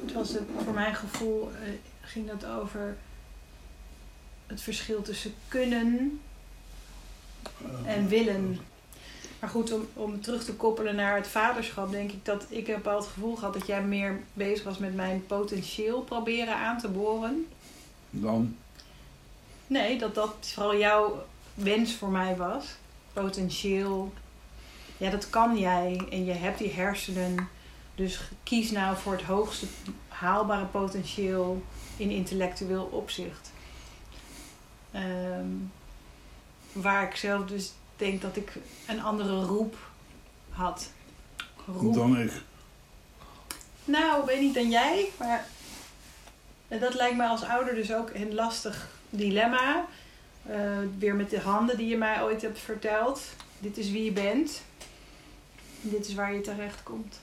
het 0.00 0.12
was 0.12 0.32
het, 0.32 0.42
voor 0.64 0.74
mijn 0.74 0.94
gevoel 0.94 1.50
eh, 1.62 1.70
ging 2.00 2.26
dat 2.28 2.46
over 2.46 2.96
het 4.46 4.60
verschil 4.60 5.02
tussen 5.02 5.34
kunnen 5.48 6.20
en 7.84 8.08
willen. 8.08 8.58
Maar 9.40 9.50
goed, 9.50 9.72
om, 9.72 9.86
om 9.92 10.20
terug 10.20 10.44
te 10.44 10.54
koppelen 10.54 10.94
naar 10.94 11.16
het 11.16 11.26
vaderschap, 11.26 11.90
denk 11.90 12.12
ik 12.12 12.24
dat 12.24 12.46
ik 12.48 12.66
heb 12.66 12.86
al 12.86 12.96
het 12.96 13.06
gevoel 13.06 13.36
gehad 13.36 13.54
dat 13.54 13.66
jij 13.66 13.82
meer 13.82 14.20
bezig 14.32 14.64
was 14.64 14.78
met 14.78 14.94
mijn 14.94 15.26
potentieel 15.26 16.00
proberen 16.02 16.56
aan 16.56 16.78
te 16.78 16.88
boren. 16.88 17.46
Dan, 18.10 18.56
Nee, 19.66 19.98
dat 19.98 20.14
dat 20.14 20.34
vooral 20.40 20.76
jouw 20.76 21.26
wens 21.54 21.94
voor 21.94 22.10
mij 22.10 22.36
was. 22.36 22.64
Potentieel. 23.12 24.12
Ja, 24.96 25.10
dat 25.10 25.30
kan 25.30 25.58
jij 25.58 26.00
en 26.10 26.24
je 26.24 26.32
hebt 26.32 26.58
die 26.58 26.72
hersenen. 26.72 27.48
Dus 27.94 28.20
kies 28.42 28.70
nou 28.70 28.96
voor 28.96 29.12
het 29.12 29.22
hoogste 29.22 29.66
haalbare 30.08 30.64
potentieel 30.64 31.62
in 31.96 32.10
intellectueel 32.10 32.84
opzicht. 32.84 33.52
Ehm, 34.90 35.48
waar 36.72 37.08
ik 37.08 37.16
zelf 37.16 37.46
dus 37.46 37.72
denk 37.96 38.22
dat 38.22 38.36
ik 38.36 38.52
een 38.86 39.02
andere 39.02 39.42
roep 39.44 39.76
had. 40.50 40.90
Roep. 41.66 41.94
dan 41.94 42.18
ik. 42.18 42.32
Nou, 43.84 44.24
weet 44.26 44.40
niet 44.40 44.54
dan 44.54 44.70
jij, 44.70 45.08
maar 45.18 45.46
dat 46.68 46.94
lijkt 46.94 47.16
mij 47.16 47.26
als 47.26 47.44
ouder 47.44 47.74
dus 47.74 47.92
ook 47.92 48.10
een 48.10 48.34
lastig 48.34 48.88
dilemma. 49.10 49.86
Eh, 50.46 50.78
weer 50.98 51.14
met 51.14 51.30
de 51.30 51.40
handen 51.40 51.76
die 51.76 51.88
je 51.88 51.96
mij 51.96 52.22
ooit 52.22 52.42
hebt 52.42 52.58
verteld. 52.58 53.22
Dit 53.58 53.78
is 53.78 53.90
wie 53.90 54.04
je 54.04 54.12
bent. 54.12 54.62
Dit 55.80 56.06
is 56.06 56.14
waar 56.14 56.34
je 56.34 56.40
terecht 56.40 56.82
komt. 56.82 57.20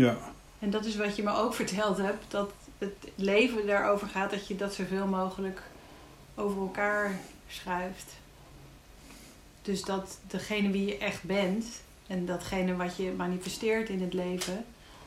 Ja, 0.00 0.16
En 0.58 0.70
dat 0.70 0.84
is 0.84 0.96
wat 0.96 1.16
je 1.16 1.22
me 1.22 1.32
ook 1.32 1.54
verteld 1.54 1.96
hebt. 1.96 2.24
Dat 2.28 2.52
het 2.78 2.94
leven 3.14 3.66
daarover 3.66 4.08
gaat 4.08 4.30
dat 4.30 4.46
je 4.46 4.56
dat 4.56 4.74
zoveel 4.74 5.06
mogelijk 5.06 5.62
over 6.34 6.60
elkaar 6.60 7.18
schuift. 7.48 8.12
Dus 9.62 9.82
dat 9.82 10.18
degene 10.26 10.70
wie 10.70 10.86
je 10.86 10.98
echt 10.98 11.22
bent 11.22 11.66
en 12.06 12.26
datgene 12.26 12.76
wat 12.76 12.96
je 12.96 13.12
manifesteert 13.16 13.88
in 13.88 14.02
het 14.02 14.12
leven, 14.12 14.64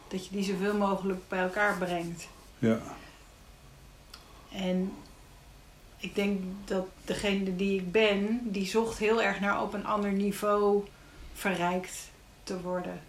dat 0.08 0.26
je 0.26 0.32
die 0.32 0.44
zoveel 0.44 0.76
mogelijk 0.76 1.28
bij 1.28 1.40
elkaar 1.40 1.78
brengt. 1.78 2.28
ja, 2.60 2.80
En 4.52 4.94
ik 5.98 6.16
denk 6.16 6.42
dat 6.66 6.86
degene 7.06 7.56
die 7.56 7.80
ik 7.80 7.92
ben, 7.92 8.40
die 8.44 8.66
zocht 8.66 8.98
heel 8.98 9.22
erg 9.22 9.40
naar 9.40 9.62
op 9.62 9.74
een 9.74 9.86
ander 9.86 10.12
niveau 10.12 10.84
verrijkt 11.34 12.10
te 12.44 12.62
worden. 12.62 13.02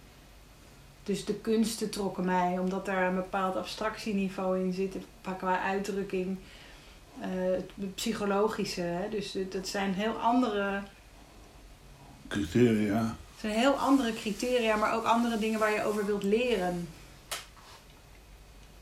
Dus 1.05 1.25
de 1.25 1.33
kunsten 1.33 1.89
trokken 1.89 2.25
mij, 2.25 2.59
omdat 2.59 2.85
daar 2.85 3.07
een 3.07 3.15
bepaald 3.15 3.55
abstractieniveau 3.55 4.59
in 4.59 4.73
zit, 4.73 4.95
qua 5.37 5.61
uitdrukking. 5.61 6.37
Eh, 7.19 7.29
het 7.77 7.95
psychologische, 7.95 8.81
hè? 8.81 9.09
dus 9.09 9.37
dat 9.51 9.67
zijn 9.67 9.93
heel 9.93 10.13
andere, 10.13 10.81
criteria. 12.27 13.01
het 13.01 13.39
zijn 13.39 13.53
heel 13.53 13.73
andere 13.73 14.13
criteria, 14.13 14.75
maar 14.75 14.93
ook 14.93 15.03
andere 15.03 15.39
dingen 15.39 15.59
waar 15.59 15.71
je 15.71 15.83
over 15.83 16.05
wilt 16.05 16.23
leren. 16.23 16.87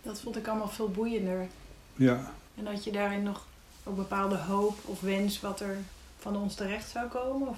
Dat 0.01 0.20
vond 0.20 0.36
ik 0.38 0.48
allemaal 0.48 0.70
veel 0.70 0.89
boeiender. 0.89 1.48
Ja, 1.96 2.32
En 2.56 2.63
dat 2.63 2.84
je 2.84 2.92
daarin 2.92 3.24
nog 3.24 3.46
ook 3.84 3.96
bepaalde 3.96 4.38
hoop 4.38 4.77
of 4.86 5.01
wens 5.01 5.39
wat 5.39 5.60
er 5.60 5.77
van 6.20 6.36
ons 6.36 6.56
terecht 6.56 6.89
zou 6.89 7.08
komen? 7.08 7.48
Of? 7.48 7.58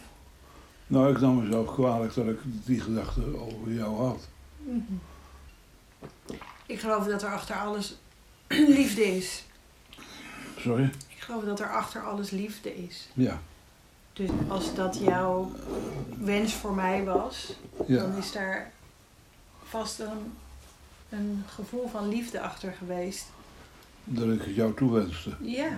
nou 0.88 1.12
ik 1.12 1.19
nam 1.19 1.43
mezelf 1.43 1.74
kwalijk 1.74 2.13
dat 2.13 2.25
ik 2.25 2.39
die 2.43 2.79
gedachte 2.79 3.22
over 3.39 3.74
jou 3.74 3.95
had. 3.95 4.27
Ik 6.65 6.79
geloof 6.79 7.05
dat 7.07 7.24
er 7.24 7.29
achter 7.34 7.55
alles 7.55 7.95
liefde 8.48 9.15
is. 9.15 9.43
Sorry? 10.60 10.84
Ik 11.07 11.19
geloof 11.22 11.43
dat 11.43 11.60
er 11.60 11.69
achter 11.74 12.03
alles 12.03 12.29
liefde 12.29 12.83
is. 12.83 13.07
Ja, 13.13 13.40
Dus 14.13 14.29
als 14.48 14.75
dat 14.75 14.98
jouw 15.00 15.51
wens 16.20 16.53
voor 16.53 16.74
mij 16.74 17.03
was, 17.03 17.53
dan 17.87 18.16
is 18.18 18.31
daar 18.31 18.72
vast 19.63 20.00
een, 20.00 20.33
een 21.09 21.44
gevoel 21.48 21.87
van 21.87 22.07
liefde 22.09 22.42
achter 22.42 22.72
geweest. 22.74 23.25
dat 24.03 24.27
ik 24.33 24.42
het 24.42 24.55
jou 24.55 24.74
toewenste. 24.74 25.35
Ja, 25.42 25.70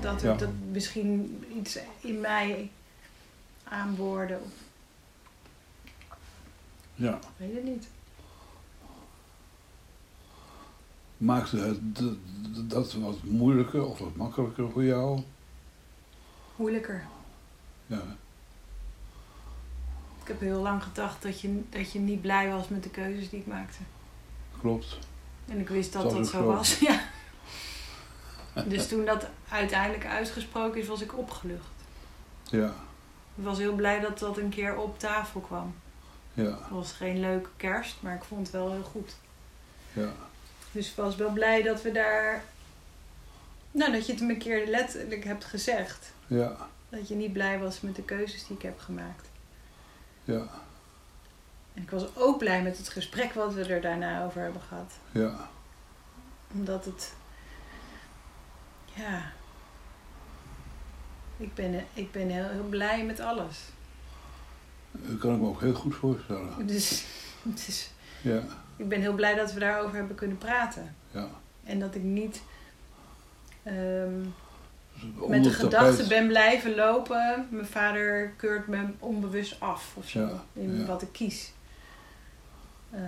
dat, 0.00 0.20
Ja. 0.20 0.34
dat 0.34 0.48
misschien 0.70 1.44
iets 1.56 1.78
in 2.00 2.20
mij 2.20 2.70
aanboorde. 3.64 4.38
Of, 4.44 4.50
Ja, 6.94 7.14
ik 7.14 7.20
weet 7.36 7.54
het 7.54 7.64
niet. 7.64 7.86
Maakte 11.16 11.56
het 11.58 11.94
d- 11.94 12.70
dat 12.70 12.92
wat 12.92 13.22
moeilijker 13.22 13.84
of 13.86 13.98
wat 13.98 14.16
makkelijker 14.16 14.70
voor 14.70 14.84
jou? 14.84 15.22
Moeilijker. 16.56 17.04
Ja, 17.86 18.02
Ik 20.22 20.28
heb 20.28 20.40
heel 20.40 20.60
lang 20.62 20.82
gedacht 20.82 21.22
dat 21.22 21.40
je, 21.40 21.62
dat 21.70 21.92
je 21.92 21.98
niet 21.98 22.20
blij 22.20 22.50
was 22.50 22.68
met 22.68 22.82
de 22.82 22.90
keuzes 22.90 23.30
die 23.30 23.40
ik 23.40 23.46
maakte. 23.46 23.78
klopt. 24.60 24.98
En 25.48 25.58
ik 25.60 25.68
wist 25.68 25.92
dat 25.92 26.02
Dat 26.02 26.12
dat 26.12 26.20
is 26.20 26.30
zo 26.30 26.38
zo. 26.38 26.44
was. 26.46 26.78
Ja. 28.54 28.64
Dus 28.66 28.88
toen 28.88 29.04
dat 29.04 29.26
uiteindelijk 29.48 30.06
uitgesproken 30.06 30.80
is, 30.80 30.86
was 30.86 31.00
ik 31.00 31.18
opgelucht. 31.18 31.66
Ja, 32.50 32.66
Ik 33.34 33.44
was 33.44 33.58
heel 33.58 33.74
blij 33.74 34.00
dat 34.00 34.18
dat 34.18 34.38
een 34.38 34.48
keer 34.48 34.76
op 34.76 34.98
tafel 34.98 35.40
kwam. 35.40 35.74
ja, 36.34 36.42
Het 36.44 36.68
was 36.70 36.92
geen 36.92 37.20
leuke 37.20 37.48
kerst, 37.56 37.96
maar 38.00 38.14
ik 38.14 38.24
vond 38.24 38.40
het 38.46 38.50
wel 38.50 38.70
heel 38.72 38.82
goed. 38.82 39.16
ja, 39.92 40.12
Dus 40.76 40.90
ik 40.90 40.96
was 40.96 41.16
wel 41.16 41.30
blij 41.30 41.62
dat 41.62 41.82
we 41.82 41.92
daar... 41.92 42.42
Nou, 43.70 43.92
dat 43.92 44.06
je 44.06 44.12
het 44.12 44.20
een 44.20 44.38
keer 44.38 44.66
letterlijk 44.66 45.24
hebt 45.24 45.44
gezegd. 45.44 46.12
ja, 46.26 46.56
Dat 46.88 47.08
je 47.08 47.14
niet 47.14 47.32
blij 47.32 47.58
was 47.58 47.80
met 47.80 47.96
de 47.96 48.02
keuzes 48.02 48.46
die 48.46 48.56
ik 48.56 48.62
heb 48.62 48.80
gemaakt. 48.80 49.28
ja, 50.24 50.46
En 51.74 51.82
ik 51.82 51.90
was 51.90 52.16
ook 52.16 52.38
blij 52.38 52.62
met 52.62 52.78
het 52.78 52.88
gesprek 52.88 53.32
wat 53.32 53.54
we 53.54 53.64
er 53.64 53.80
daarna 53.80 54.24
over 54.24 54.40
hebben 54.40 54.60
gehad. 54.68 54.92
ja. 55.12 55.48
Omdat 56.52 56.84
het. 56.84 57.12
Ja. 58.94 59.32
Ik 61.36 61.54
ben, 61.54 61.86
ik 61.92 62.12
ben 62.12 62.28
heel, 62.28 62.48
heel 62.48 62.66
blij 62.68 63.04
met 63.04 63.20
alles. 63.20 63.58
Dat 64.90 65.18
kan 65.18 65.34
ik 65.34 65.40
me 65.40 65.46
ook 65.46 65.60
heel 65.60 65.74
goed 65.74 65.94
voorstellen. 65.94 66.66
Dus, 66.66 67.04
dus 67.66 67.90
Ja, 68.20 68.42
ik 68.76 68.88
ben 68.88 69.00
heel 69.00 69.14
blij 69.14 69.34
dat 69.34 69.52
we 69.52 69.60
daarover 69.60 69.96
hebben 69.96 70.16
kunnen 70.16 70.38
praten. 70.38 70.96
ja. 71.10 71.28
En 71.64 71.80
dat 71.80 71.94
ik 71.94 72.02
niet 72.02 72.42
ehm, 73.62 74.20
met 75.28 75.44
de 75.44 75.50
gedachte 75.50 76.06
ben 76.06 76.26
blijven 76.26 76.74
lopen. 76.74 77.46
Mijn 77.50 77.66
vader 77.66 78.32
keurt 78.36 78.66
me 78.66 78.84
onbewust 78.98 79.60
af 79.60 79.92
of 79.96 80.08
zo. 80.08 80.20
Ja, 80.20 80.44
in 80.52 80.78
ja. 80.78 80.84
wat 80.84 81.02
ik 81.02 81.12
kies. 81.12 81.52
Eh, 82.90 83.00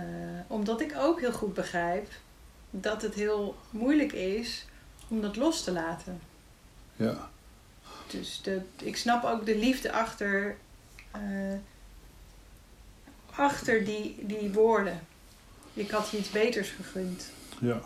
omdat 0.47 0.81
ik 0.81 0.95
ook 0.97 1.19
heel 1.19 1.31
goed 1.31 1.53
begrijp 1.53 2.07
dat 2.69 3.01
het 3.01 3.13
heel 3.13 3.57
moeilijk 3.69 4.11
is 4.11 4.65
om 5.07 5.21
dat 5.21 5.35
los 5.35 5.63
te 5.63 5.71
laten. 5.71 6.19
Ja, 6.95 7.29
Dus 8.07 8.41
de, 8.41 8.61
ik 8.77 8.97
snap 8.97 9.23
ook 9.23 9.45
de 9.45 9.57
liefde 9.57 9.91
achter, 9.91 10.57
eh, 11.11 11.21
achter 13.35 13.85
die, 13.85 14.15
die 14.21 14.51
woorden. 14.51 15.07
Ik 15.73 15.89
had 15.91 16.09
je 16.09 16.17
iets 16.17 16.29
beters 16.29 16.69
gegund. 16.69 17.29
ja, 17.59 17.79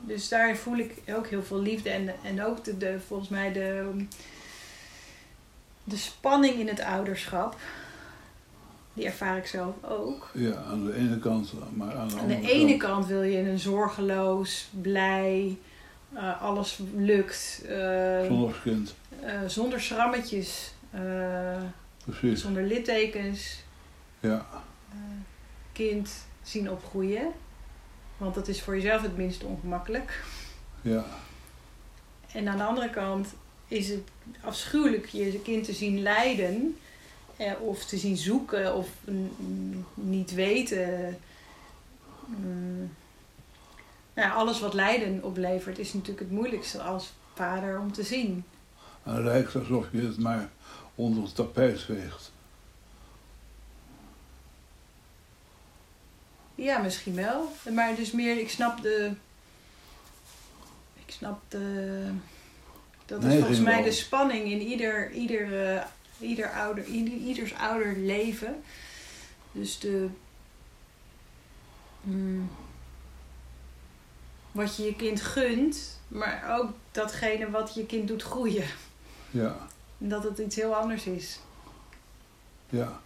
Dus 0.00 0.28
daar 0.28 0.56
voel 0.56 0.76
ik 0.78 0.94
ook 1.14 1.26
heel 1.26 1.42
veel 1.42 1.60
liefde. 1.60 1.90
En, 1.90 2.14
en 2.24 2.44
ook 2.44 2.64
de, 2.64 2.76
de, 2.78 2.98
volgens 3.06 3.28
mij 3.28 3.52
de, 3.52 3.92
de 5.84 5.96
spanning 5.96 6.54
in 6.54 6.68
het 6.68 6.80
ouderschap. 6.80 7.56
Die 8.94 9.06
ervaar 9.06 9.36
ik 9.36 9.46
zelf 9.46 9.74
ook. 9.84 10.30
ja, 10.34 10.54
aan 10.54 10.84
de 10.86 10.94
ene 10.94 11.18
kant, 11.18 11.52
maar 11.76 11.94
aan 11.96 12.08
de 12.08 12.14
Aan 12.14 12.20
andere 12.20 12.40
de 12.40 12.50
ene 12.52 12.76
kant 12.76 13.06
wil 13.06 13.22
je 13.22 13.38
een 13.38 13.58
zorgeloos, 13.58 14.68
blij, 14.82 15.58
eh, 16.12 16.42
alles 16.42 16.78
lukt. 16.96 17.62
eh, 17.68 18.24
Zondagskind, 18.26 18.94
eh, 19.20 19.40
zonder 19.46 19.80
schrammetjes. 19.80 20.72
precies. 22.04 22.40
zonder 22.40 22.62
littekens 22.62 23.62
Ja, 24.20 24.46
kind 25.78 26.10
zien 26.42 26.70
opgroeien. 26.70 27.32
Want 28.16 28.34
dat 28.34 28.48
is 28.48 28.62
voor 28.62 28.74
jezelf 28.74 29.02
het 29.02 29.16
minst 29.16 29.44
ongemakkelijk. 29.44 30.24
ja, 30.82 31.04
En 32.32 32.48
aan 32.48 32.56
de 32.56 32.64
andere 32.64 32.90
kant 32.90 33.34
is 33.68 33.88
het 33.88 34.00
afschuwelijk 34.40 35.06
je 35.06 35.40
kind 35.40 35.64
te 35.64 35.72
zien 35.72 36.02
lijden. 36.02 36.76
Eh, 37.36 37.52
of 37.60 37.84
te 37.84 37.96
zien 37.96 38.16
zoeken 38.16 38.74
of 38.74 38.88
niet 39.94 40.34
weten. 40.34 41.18
Mm. 42.26 42.90
Nou, 44.14 44.32
alles 44.32 44.60
wat 44.60 44.74
lijden 44.74 45.24
oplevert 45.24 45.78
is 45.78 45.92
natuurlijk 45.92 46.20
het 46.20 46.30
moeilijkste 46.30 46.82
als 46.82 47.12
vader 47.34 47.80
om 47.80 47.92
te 47.92 48.02
zien. 48.02 48.44
en 49.02 49.14
het 49.14 49.24
lijkt 49.24 49.56
alsof 49.56 49.86
je 49.92 50.00
het 50.00 50.18
maar 50.18 50.50
onder 50.94 51.22
het 51.22 51.34
tapijt 51.34 51.80
veegt. 51.80 52.32
Ja, 56.58 56.78
misschien 56.78 57.14
wel. 57.14 57.52
Maar 57.72 57.94
dus 57.94 58.10
meer, 58.10 58.38
ik 58.38 58.50
snap 58.50 58.82
de. 58.82 59.12
Ik 60.94 61.14
snap 61.14 61.40
de. 61.48 62.10
Dat 63.06 63.24
is 63.24 63.34
volgens 63.34 63.60
mij 63.60 63.74
wel. 63.74 63.84
de 63.84 63.92
spanning 63.92 64.50
in 64.50 64.60
ieder, 64.60 65.10
ieder 65.10 65.74
eh, 65.76 65.82
ieder 66.18 66.52
ouder, 66.52 66.84
ieder, 66.84 67.14
ieders 67.14 67.54
ouder 67.54 67.96
leven. 67.96 68.62
Dus 69.52 69.78
de. 69.78 70.08
mm, 72.00 72.50
wat 74.52 74.76
je 74.76 74.82
je 74.82 74.96
kind 74.96 75.20
gunt, 75.20 76.00
maar 76.08 76.58
ook 76.58 76.70
datgene 76.92 77.50
wat 77.50 77.74
je 77.74 77.86
kind 77.86 78.08
doet 78.08 78.22
groeien. 78.22 78.66
Ja, 79.30 79.56
En 79.98 80.08
dat 80.08 80.22
het 80.24 80.38
iets 80.38 80.56
heel 80.56 80.74
anders 80.74 81.04
is, 81.04 81.40
ja. 82.68 83.00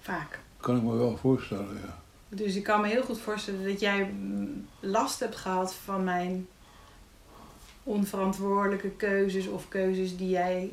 vaak. 0.00 0.38
Kan 0.60 0.76
ik 0.76 0.82
me 0.82 0.96
wel 0.96 1.16
voorstellen, 1.16 1.80
ja. 1.84 2.02
Dus 2.34 2.54
ik 2.56 2.62
kan 2.62 2.80
me 2.80 2.86
heel 2.88 3.02
goed 3.02 3.18
voorstellen 3.20 3.64
dat 3.64 3.80
jij 3.80 4.04
mm, 4.04 4.66
last 4.80 5.20
hebt 5.20 5.36
gehad 5.36 5.74
van 5.74 6.04
mijn 6.04 6.46
onverantwoordelijke 7.82 8.90
keuzes 8.90 9.46
of 9.46 9.68
keuzes 9.68 10.16
die 10.16 10.28
jij 10.28 10.72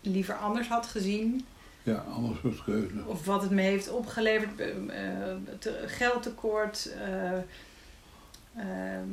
liever 0.00 0.34
anders 0.34 0.68
had 0.68 0.86
gezien. 0.86 1.44
Ja, 1.82 2.04
anders 2.14 2.40
soort 2.40 2.64
keuze. 2.64 2.94
Of 3.06 3.24
wat 3.24 3.42
het 3.42 3.50
me 3.50 3.60
heeft 3.62 3.90
opgeleverd, 3.90 4.60
eh, 4.60 4.66
te- 5.58 5.82
geldtekort, 5.86 6.90
ehm, 8.54 9.06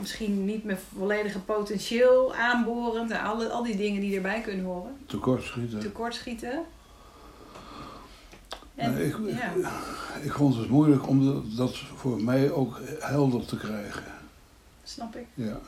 misschien 0.00 0.44
niet 0.44 0.64
mijn 0.64 0.78
volledige 0.96 1.38
potentieel 1.40 2.34
aanborend, 2.34 3.10
en 3.10 3.20
alle, 3.20 3.48
al 3.48 3.62
die 3.62 3.76
dingen 3.76 4.00
die 4.00 4.16
erbij 4.16 4.40
kunnen 4.40 4.64
horen. 4.64 4.96
Tekortschieten. 5.06 5.80
Tekortschieten. 5.80 6.62
En, 8.80 9.04
ik, 9.06 9.16
ja. 9.26 9.52
ik 10.22 10.32
vond 10.32 10.56
het 10.56 10.68
moeilijk 10.68 11.08
om 11.08 11.44
dat- 11.56 11.76
voor 11.96 12.22
mij 12.22 12.50
ook 12.50 12.80
helder 13.00 13.44
te 13.46 13.56
krijgen. 13.56 14.04
snap 14.84 15.16
ik. 15.16 15.26
Ja, 15.34 15.60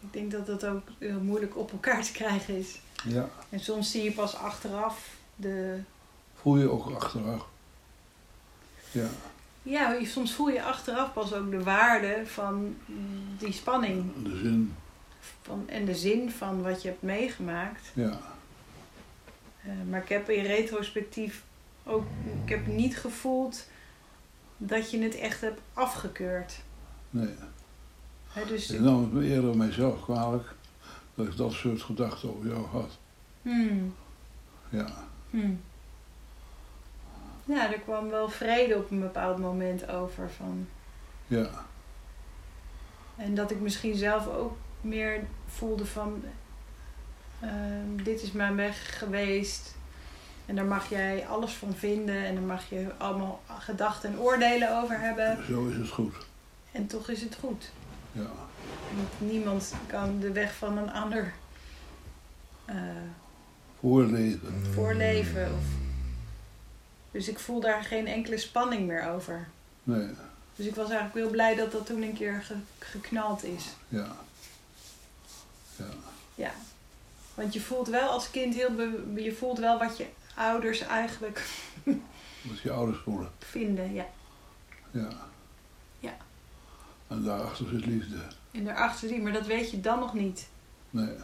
Ik 0.00 0.12
denk 0.12 0.30
dat 0.30 0.46
dat 0.46 0.64
ook 0.66 0.82
heel 0.98 1.20
moeilijk 1.20 1.56
op 1.56 1.72
elkaar 1.72 2.02
te 2.02 2.12
krijgen 2.12 2.56
is. 2.58 2.80
ja. 3.04 3.28
En 3.48 3.60
soms 3.60 3.90
zie 3.90 4.02
je 4.02 4.12
pas 4.12 4.34
achteraf 4.36 5.08
de. 5.36 5.78
Voel 6.40 6.56
je 6.58 6.70
ook 6.70 6.90
achteraf. 6.90 7.46
Ja, 8.90 9.06
Ja, 9.62 9.92
je- 9.92 10.06
soms 10.06 10.32
voel 10.34 10.48
je 10.48 10.62
achteraf 10.62 11.12
pas 11.12 11.32
ook 11.32 11.50
de 11.50 11.62
waarde 11.62 12.22
van 12.24 12.76
die 13.38 13.52
spanning. 13.52 14.12
de 14.22 14.36
zin. 14.36 14.74
Van, 15.42 15.68
en 15.68 15.84
de 15.84 15.94
zin 15.94 16.30
van 16.30 16.62
wat 16.62 16.82
je 16.82 16.88
hebt 16.88 17.02
meegemaakt. 17.02 17.90
Ja, 17.94 18.20
Eh, 19.62 19.72
maar 19.90 20.02
ik 20.02 20.08
heb 20.08 20.30
in 20.30 20.44
retrospectief 20.44 21.42
ook. 21.86 22.04
Ik 22.44 22.48
heb 22.48 22.66
niet 22.66 22.96
gevoeld 22.96 23.64
dat 24.56 24.90
je 24.90 25.02
het 25.02 25.14
echt 25.18 25.40
hebt 25.40 25.60
afgekeurd. 25.72 26.60
nee. 27.10 27.34
Hè, 28.28 28.44
dus, 28.46 28.70
Ik 28.70 28.80
nam 28.80 29.00
het 29.02 29.12
me 29.12 29.24
eerder 29.28 29.56
mijzelf 29.56 30.02
kwalijk 30.02 30.54
dat 31.14 31.26
ik 31.26 31.36
dat 31.36 31.52
soort 31.52 31.82
gedachten 31.82 32.34
over 32.36 32.48
jou 32.48 32.66
had. 32.66 32.98
hmm, 33.42 33.94
Ja, 34.68 34.94
hmm. 35.30 35.60
Ja, 37.44 37.72
er 37.72 37.78
kwam 37.78 38.08
wel 38.08 38.28
vrede 38.28 38.76
op 38.76 38.90
een 38.90 39.00
bepaald 39.00 39.38
moment 39.38 39.88
over. 39.88 40.30
Van, 40.30 40.66
ja, 41.26 41.64
En 43.16 43.34
dat 43.34 43.50
ik 43.50 43.60
misschien 43.60 43.94
zelf 43.94 44.26
ook 44.28 44.56
meer 44.80 45.26
voelde 45.46 45.86
van... 45.86 46.22
ehm, 47.40 48.02
dit 48.02 48.22
is 48.22 48.32
mijn 48.32 48.56
weg 48.56 48.98
geweest. 48.98 49.74
En 50.46 50.56
daar 50.56 50.64
mag 50.64 50.88
jij 50.88 51.26
alles 51.26 51.52
van 51.52 51.74
vinden. 51.74 52.24
En 52.24 52.34
daar 52.34 52.44
mag 52.44 52.68
je 52.68 52.86
allemaal 52.98 53.42
gedachten 53.58 54.10
en 54.12 54.18
oordelen 54.18 54.82
over 54.82 54.98
hebben. 55.00 55.44
zo 55.46 55.66
is 55.66 55.76
het 55.76 55.88
goed. 55.90 56.14
En 56.72 56.86
toch 56.86 57.08
is 57.08 57.20
het 57.22 57.36
goed. 57.40 57.70
Ja, 58.12 58.30
Want 58.96 59.08
niemand 59.32 59.72
kan 59.86 60.20
de 60.20 60.32
weg 60.32 60.54
van 60.54 60.78
een 60.78 60.92
ander 60.92 61.32
eh, 62.64 62.74
voorleven. 63.80 64.64
voorleven. 64.74 65.44
Of... 65.54 65.64
Dus 67.10 67.28
ik 67.28 67.38
voel 67.38 67.60
daar 67.60 67.82
geen 67.84 68.06
enkele 68.06 68.38
spanning 68.38 68.86
meer 68.86 69.08
over. 69.10 69.48
Nee, 69.82 70.08
Dus 70.56 70.66
ik 70.66 70.74
was 70.74 70.86
eigenlijk 70.90 71.14
heel 71.14 71.30
blij 71.30 71.54
dat 71.54 71.72
dat 71.72 71.86
toen 71.86 72.02
een 72.02 72.14
keer 72.14 72.42
ge- 72.42 72.54
geknald 72.78 73.44
is. 73.44 73.64
ja. 73.88 74.16
Ja, 75.76 75.84
Ja, 76.34 76.50
want 77.34 77.52
je 77.52 77.60
voelt 77.60 77.88
wel 77.88 78.08
als 78.10 78.30
kind 78.30 78.54
heel... 78.54 78.74
be- 78.74 79.22
je 79.22 79.32
voelt 79.34 79.58
wel 79.58 79.78
wat 79.78 79.96
je 79.96 80.06
ouders 80.36 80.80
eigenlijk 80.80 81.44
wat 82.48 82.60
je 82.62 82.70
ouders 82.72 82.98
voelen. 82.98 83.30
vinden, 83.38 83.94
ja. 83.94 84.06
Ja. 84.90 85.08
Ja. 85.98 86.16
En 87.08 87.22
daarachter 87.22 87.66
zit 87.68 87.86
liefde. 87.86 88.16
En 88.50 88.64
daarachter 88.64 89.08
zie, 89.08 89.22
maar 89.22 89.32
dat 89.32 89.46
weet 89.46 89.70
je 89.70 89.80
dan 89.80 89.98
nog 89.98 90.14
niet. 90.14 90.48
Nee, 90.90 91.14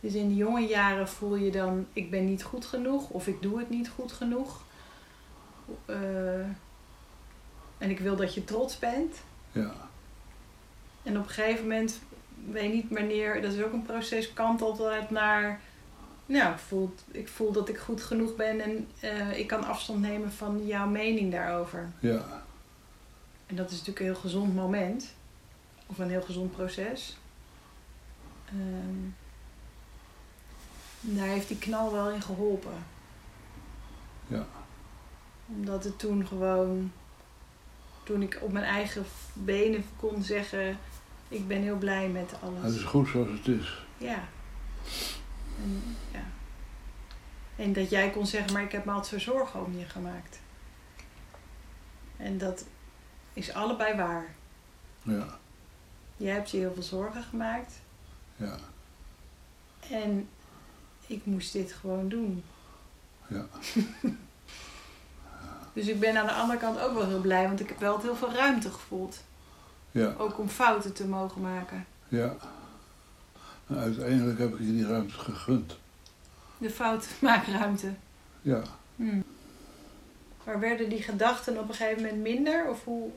Dus 0.00 0.14
in 0.14 0.28
de 0.28 0.34
jonge 0.36 0.66
jaren 0.66 1.08
voel 1.08 1.36
je 1.36 1.50
dan, 1.50 1.86
ik 1.92 2.10
ben 2.10 2.24
niet 2.24 2.42
goed 2.42 2.66
genoeg 2.66 3.08
of 3.08 3.26
ik 3.26 3.42
doe 3.42 3.58
het 3.58 3.70
niet 3.70 3.88
goed 3.88 4.12
genoeg. 4.12 4.62
Eh, 5.84 6.40
en 7.78 7.90
ik 7.90 7.98
wil 8.00 8.16
dat 8.16 8.34
je 8.34 8.44
trots 8.44 8.78
bent. 8.78 9.16
ja, 9.52 9.72
En 11.02 11.18
op 11.18 11.24
een 11.24 11.30
gegeven 11.30 11.62
moment, 11.62 12.00
weet 12.50 12.72
niet 12.72 12.86
wanneer, 12.90 13.42
dat 13.42 13.52
is 13.52 13.62
ook 13.62 13.72
een 13.72 13.82
proces, 13.82 14.32
kantelt 14.32 14.78
het 14.78 15.10
naar, 15.10 15.60
nou, 16.32 16.52
ik 16.52 16.58
voel, 16.58 16.94
ik 17.10 17.28
voel 17.28 17.52
dat 17.52 17.68
ik 17.68 17.78
goed 17.78 18.02
genoeg 18.02 18.36
ben 18.36 18.60
en 18.60 18.88
eh, 19.00 19.38
ik 19.38 19.46
kan 19.46 19.64
afstand 19.64 20.00
nemen 20.00 20.32
van 20.32 20.66
jouw 20.66 20.86
mening 20.88 21.32
daarover. 21.32 21.90
ja, 22.00 22.42
En 23.46 23.56
dat 23.56 23.66
is 23.66 23.72
natuurlijk 23.72 23.98
een 23.98 24.12
heel 24.12 24.20
gezond 24.20 24.54
moment, 24.54 25.14
of 25.86 25.98
een 25.98 26.10
heel 26.10 26.22
gezond 26.22 26.52
proces. 26.52 27.16
Ehm, 28.44 29.10
daar 31.00 31.26
heeft 31.26 31.48
die 31.48 31.58
knal 31.58 31.92
wel 31.92 32.10
in 32.10 32.22
geholpen. 32.22 32.84
ja, 34.26 34.46
Omdat 35.46 35.84
het 35.84 35.98
toen 35.98 36.26
gewoon, 36.26 36.92
toen 38.02 38.22
ik 38.22 38.38
op 38.40 38.52
mijn 38.52 38.64
eigen 38.64 39.04
benen 39.32 39.84
kon 39.96 40.22
zeggen, 40.22 40.78
ik 41.28 41.48
ben 41.48 41.62
heel 41.62 41.76
blij 41.78 42.08
met 42.08 42.34
alles. 42.42 42.62
het 42.62 42.74
is 42.74 42.82
goed 42.82 43.08
zoals 43.08 43.28
het 43.28 43.48
is. 43.48 43.84
Ja. 43.98 44.28
En, 45.62 45.96
ja. 46.11 46.11
En 47.62 47.72
dat 47.72 47.90
jij 47.90 48.10
kon 48.10 48.26
zeggen, 48.26 48.52
maar 48.52 48.62
ik 48.62 48.72
heb 48.72 48.84
me 48.84 48.92
altijd 48.92 49.22
zo 49.22 49.32
zorgen 49.32 49.64
om 49.64 49.78
je 49.78 49.84
gemaakt. 49.84 50.38
En 52.16 52.38
dat 52.38 52.64
is 53.32 53.52
allebei 53.52 53.96
waar. 53.96 54.26
Ja, 55.02 55.38
Jij 56.16 56.32
hebt 56.34 56.50
je 56.50 56.56
heel 56.58 56.72
veel 56.74 56.82
zorgen 56.82 57.22
gemaakt. 57.22 57.72
ja, 58.36 58.56
En 59.90 60.28
ik 61.06 61.24
moest 61.26 61.52
dit 61.52 61.72
gewoon 61.72 62.08
doen. 62.08 62.44
ja, 63.26 63.46
Dus 65.72 65.86
ik 65.86 66.00
ben 66.00 66.16
aan 66.16 66.26
de 66.26 66.32
andere 66.32 66.58
kant 66.58 66.78
ook 66.80 66.94
wel 66.94 67.06
heel 67.08 67.20
blij, 67.20 67.46
want 67.46 67.60
ik 67.60 67.68
heb 67.68 67.78
wel 67.80 68.00
heel 68.00 68.16
veel 68.16 68.32
ruimte 68.32 68.70
gevoeld. 68.70 69.22
ja, 69.90 70.14
Ook 70.18 70.38
om 70.38 70.48
fouten 70.48 70.92
te 70.92 71.06
mogen 71.06 71.40
maken. 71.40 71.86
ja. 72.08 72.34
En 73.66 73.78
uiteindelijk 73.78 74.38
heb 74.38 74.52
ik 74.52 74.58
je 74.58 74.64
die 74.72 74.86
ruimte 74.86 75.14
gegund. 75.18 75.78
De 76.62 76.70
foutmaakruimte. 76.70 77.92
Ja, 78.42 78.62
Hm. 78.96 79.20
Maar 80.44 80.60
werden 80.60 80.88
die 80.88 81.02
gedachten 81.02 81.58
op 81.58 81.68
een 81.68 81.74
gegeven 81.74 82.02
moment 82.02 82.22
minder? 82.22 82.68
Of 82.70 82.84
hoe... 82.84 83.10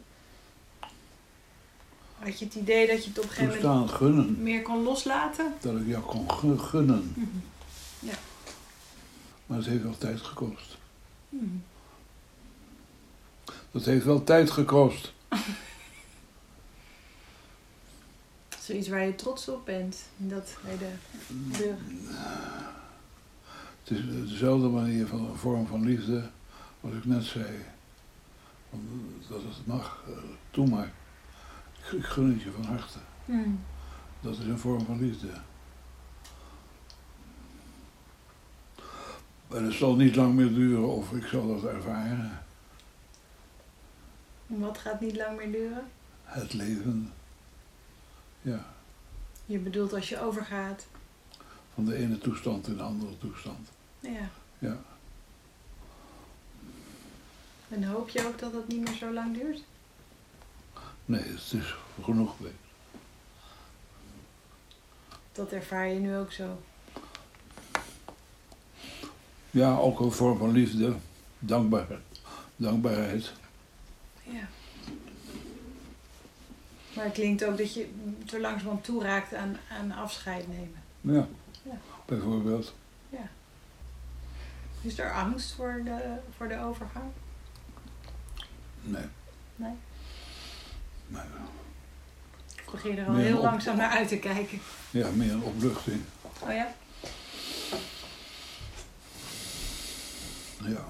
Had 2.19 2.39
je 2.39 2.45
het 2.45 2.55
idee 2.55 2.87
dat 2.87 3.03
je 3.03 3.09
het 3.09 3.17
op 3.19 3.23
een 3.23 3.29
gegeven 3.29 3.69
moment 3.69 3.91
gunnen. 3.91 4.41
meer 4.43 4.61
kon 4.61 4.83
loslaten? 4.83 5.53
Dat 5.61 5.75
ik 5.75 5.87
jou 5.87 6.03
kon 6.03 6.31
gu- 6.31 6.57
gunnen. 6.57 7.13
Mhm. 7.15 8.15
Maar 9.45 9.57
het 9.57 9.67
heeft 9.67 9.83
wel 9.83 9.97
tijd 9.97 10.21
gekost. 10.21 10.77
Mhm. 11.29 11.45
Dat 13.71 13.85
heeft 13.85 14.05
wel 14.05 14.23
tijd 14.23 14.51
gekost. 14.51 15.13
Zoiets 18.61 18.87
waar 18.87 19.05
je 19.05 19.15
trots 19.15 19.47
op 19.47 19.65
bent. 19.65 19.97
Dat 20.17 20.55
hele 20.65 20.89
de, 21.57 21.73
Het 23.85 23.97
is 23.97 24.29
dezelfde 24.29 24.67
manier 24.67 25.07
van 25.07 25.25
een 25.25 25.35
vorm 25.35 25.67
van 25.67 25.85
liefde 25.85 26.29
als 26.81 26.93
ik 26.93 27.05
net 27.05 27.23
zei. 27.23 27.65
Dat 29.29 29.41
het 29.43 29.65
mag, 29.65 30.03
eh, 30.07 30.13
doe 30.51 30.67
maar. 30.69 30.91
Ik, 31.91 32.05
gun 32.05 32.33
het 32.33 32.41
je 32.41 32.51
van 32.51 32.63
harte. 32.63 32.97
Hm. 33.25 33.49
Dat 34.21 34.37
is 34.37 34.45
een 34.45 34.59
vorm 34.59 34.85
van 34.85 34.99
liefde. 34.99 35.27
En 39.47 39.63
het 39.63 39.73
zal 39.73 39.95
niet 39.95 40.15
lang 40.15 40.33
meer 40.33 40.53
duren 40.53 40.87
of 40.87 41.11
ik 41.11 41.25
zal 41.25 41.47
dat 41.47 41.71
ervaren. 41.71 42.43
Wat 44.47 44.77
gaat 44.77 45.01
niet 45.01 45.15
lang 45.15 45.37
meer 45.37 45.51
duren? 45.51 45.83
Het 46.23 46.53
leven. 46.53 47.13
Ja, 48.41 48.65
Je 49.45 49.57
bedoelt 49.59 49.93
als 49.93 50.09
je 50.09 50.21
overgaat. 50.21 50.87
van 51.73 51.85
de 51.85 51.95
ene 51.95 52.17
toestand 52.17 52.67
in 52.67 52.77
de 52.77 52.83
andere 52.83 53.17
toestand. 53.17 53.69
Ja. 54.11 54.29
Ja. 54.59 54.77
En 57.69 57.83
hoop 57.83 58.09
je 58.09 58.27
ook 58.27 58.39
dat 58.39 58.53
het 58.53 58.67
niet 58.67 58.83
meer 58.83 58.93
zo 58.97 59.13
lang 59.13 59.33
duurt? 59.37 59.63
Nee, 61.05 61.21
het 61.23 61.51
is 61.53 61.75
genoeg 62.03 62.35
geweest. 62.37 62.55
Dat 65.31 65.51
ervaar 65.51 65.87
je 65.87 65.99
nu 65.99 66.15
ook 66.17 66.31
zo. 66.31 66.61
Ja, 69.51 69.77
ook 69.77 69.99
een 69.99 70.11
vorm 70.11 70.37
van 70.37 70.51
liefde, 70.51 70.95
dankbaar, 71.39 71.87
dankbaarheid. 72.55 73.31
Ja. 74.23 74.47
Maar 76.93 77.05
het 77.05 77.13
klinkt 77.13 77.45
ook 77.45 77.57
dat 77.57 77.73
je 77.73 77.89
zo 78.25 78.39
langzamerhand 78.39 78.83
toeraakt 78.83 79.33
aan, 79.33 79.57
aan 79.71 79.91
afscheid 79.91 80.47
nemen. 80.47 80.83
Ja, 81.01 81.27
Ja. 81.63 81.77
bijvoorbeeld. 82.05 82.73
Is 84.85 84.99
er 84.99 85.11
angst 85.13 85.51
voor 85.53 85.81
de, 85.83 86.17
voor 86.37 86.47
de 86.47 86.59
overgang? 86.59 87.11
Nee. 88.81 89.05
Nee. 89.55 89.73
nee. 91.07 91.21
Of 92.65 92.71
begin 92.71 92.97
er 92.97 93.07
al 93.07 93.15
heel 93.15 93.37
op- 93.37 93.43
langzaam 93.43 93.77
naar 93.77 93.89
uit 93.89 94.07
te 94.07 94.17
kijken? 94.19 94.59
Ja, 94.91 95.09
meer 95.09 95.31
een 95.31 95.43
opluchting. 95.43 96.01
Oh 96.41 96.51
ja? 96.53 96.73
Ja. 100.63 100.85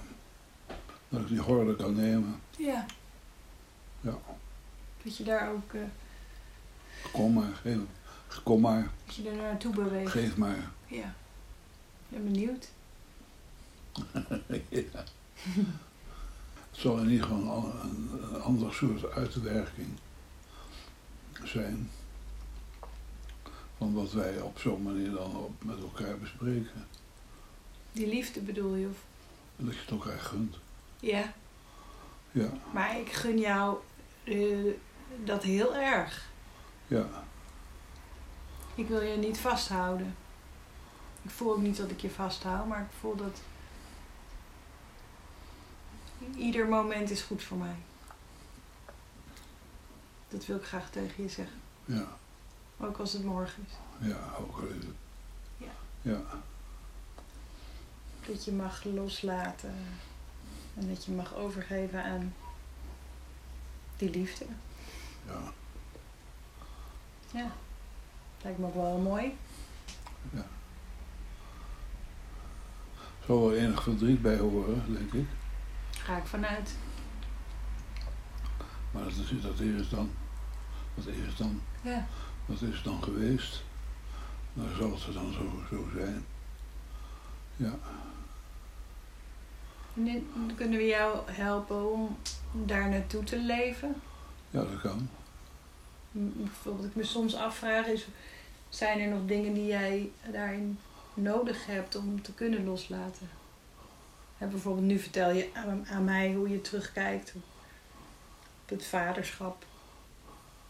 Dat 1.10 1.21
ik 1.21 1.27
die 1.27 1.39
horde 1.41 1.75
kan 1.75 1.95
nemen. 1.95 2.41
Ja. 2.58 2.86
Ja. 4.01 4.17
Dat 5.03 5.17
je 5.17 5.23
daar 5.23 5.51
ook 5.51 5.73
eh, 5.73 5.81
Kom 7.12 7.34
maar, 7.34 7.53
geef, 7.62 7.77
kom 8.43 8.62
maar, 8.62 8.88
dat 9.05 9.15
je 9.15 9.29
er 9.29 9.36
naartoe 9.36 9.73
beweegt. 9.73 10.12
geef 10.12 10.38
maar. 10.38 10.58
Ja. 10.88 11.13
Ik 12.10 12.10
ben 12.10 12.23
benieuwd. 12.23 12.67
Ja. 14.69 15.03
Het 16.71 16.84
zal 16.84 16.97
in 16.97 17.10
ieder 17.10 17.27
geval 17.27 17.73
een, 17.84 18.41
ander 18.41 18.73
soort 18.73 19.12
uitwerking 19.12 19.88
zijn. 21.43 21.89
Van 23.77 23.93
wat 23.93 24.12
wij 24.12 24.41
op 24.41 24.60
zo'n 24.60 24.81
manier 24.84 25.12
dan 25.12 25.36
op, 25.36 25.63
met 25.63 25.79
elkaar 25.79 26.17
bespreken. 26.17 26.88
Die 27.91 28.08
liefde 28.08 28.39
bedoel 28.41 28.75
je? 28.75 28.88
Of? 28.88 28.97
Dat 29.55 29.73
je 29.73 29.79
het 29.79 29.89
elkaar 29.89 30.19
gunt. 30.19 30.55
Ja. 30.99 31.34
Ja, 32.31 32.49
Maar 32.73 32.99
ik 32.99 33.12
gun 33.12 33.39
jou 33.39 33.77
eh, 34.23 34.73
dat 35.23 35.43
heel 35.43 35.75
erg. 35.75 36.29
ja, 36.88 37.08
Ik 38.75 38.88
wil 38.88 39.01
je 39.01 39.17
niet 39.17 39.38
vasthouden. 39.38 40.15
Ik 41.21 41.29
voel 41.29 41.51
ook 41.51 41.62
niet 41.62 41.77
dat 41.77 41.91
ik 41.91 41.99
je 41.99 42.10
vasthoud, 42.10 42.67
maar 42.67 42.81
ik 42.81 42.97
voel 42.99 43.15
dat 43.15 43.41
ieder 46.36 46.67
moment 46.67 47.10
is 47.10 47.21
goed 47.21 47.43
voor 47.43 47.58
mij. 47.58 47.75
Dat 50.30 50.45
wil 50.45 50.56
ik 50.58 50.63
graag 50.63 50.89
tegen 50.89 51.23
je 51.23 51.30
zeggen. 51.30 51.60
ja, 51.86 52.08
Ook 52.78 52.97
als 52.97 53.13
het 53.13 53.23
morgen 53.23 53.65
is. 53.67 54.08
ja, 54.08 54.30
ook 54.39 54.58
al 54.58 54.67
is 54.67 54.73
het. 54.84 54.95
Ja. 55.58 55.71
Ja, 56.01 56.21
Dat 58.28 58.45
je 58.45 58.51
mag 58.51 58.84
loslaten. 58.84 59.75
En 60.75 60.88
dat 60.89 61.06
je 61.06 61.12
mag 61.12 61.36
overgeven 61.36 62.04
aan 62.04 62.34
die 63.97 64.10
liefde. 64.10 64.45
ja, 65.28 65.41
Ja. 67.32 67.51
Lijkt 68.41 68.60
me 68.60 68.65
ook 68.65 68.73
wel 68.75 68.97
mooi. 68.97 69.38
ja. 70.34 70.45
Er 72.97 73.25
zal 73.32 73.39
wel 73.39 73.54
enig 73.58 73.84
verdriet 73.84 74.21
bij 74.21 74.38
horen, 74.38 74.93
denk 74.93 75.13
ik. 75.13 75.28
Ga 76.06 76.18
ik 76.18 76.26
vanuit. 76.26 76.76
Maar 78.91 79.04
dat 79.04 79.12
is, 79.12 79.41
dat 79.41 79.60
is 79.60 79.89
dan, 79.89 80.12
dat 80.96 81.06
is 81.06 81.36
dan, 81.38 81.62
Ja. 81.82 82.08
dat 82.46 82.62
is 82.62 82.84
dan 82.84 83.04
geweest. 83.04 83.63
Nou 84.54 84.70
zal 84.76 84.91
het 84.91 85.13
dan 85.13 85.34
zo, 85.34 85.76
zo 85.76 85.88
zijn. 85.96 86.26
Ja, 87.56 87.74
Nu 89.94 90.24
kunnen 90.56 90.78
we 90.78 90.86
jou 90.86 91.32
helpen 91.32 91.91
om 91.91 92.18
daar 92.52 92.89
naartoe 92.89 93.24
te 93.24 93.39
leven. 93.39 93.96
ja, 94.50 94.60
dat 94.63 94.82
kan. 94.82 95.10
Bijvoorbeeld, 96.12 96.86
ik 96.88 96.96
me 96.96 97.04
soms 97.04 97.36
afvraag 97.36 97.86
is, 97.86 98.08
zijn 98.70 99.00
er 99.00 99.08
nog 99.10 99.26
dingen 99.26 99.54
die 99.54 99.65
jij 99.65 100.12
daarin 100.32 100.80
nodig 101.13 101.65
hebt 101.65 101.96
om 101.96 102.22
te 102.22 102.34
kunnen 102.34 102.63
loslaten? 102.65 103.30
Hè, 104.45 104.51
bijvoorbeeld 104.51 104.86
nu 104.86 104.99
vertel 104.99 105.31
je 105.31 105.49
aan, 105.53 105.88
aan 105.88 106.03
mij 106.03 106.34
hoe 106.34 106.49
je 106.49 106.62
terugkijkt 106.62 107.34
op 107.36 107.43
het 108.65 108.86
vaderschap. 108.86 109.65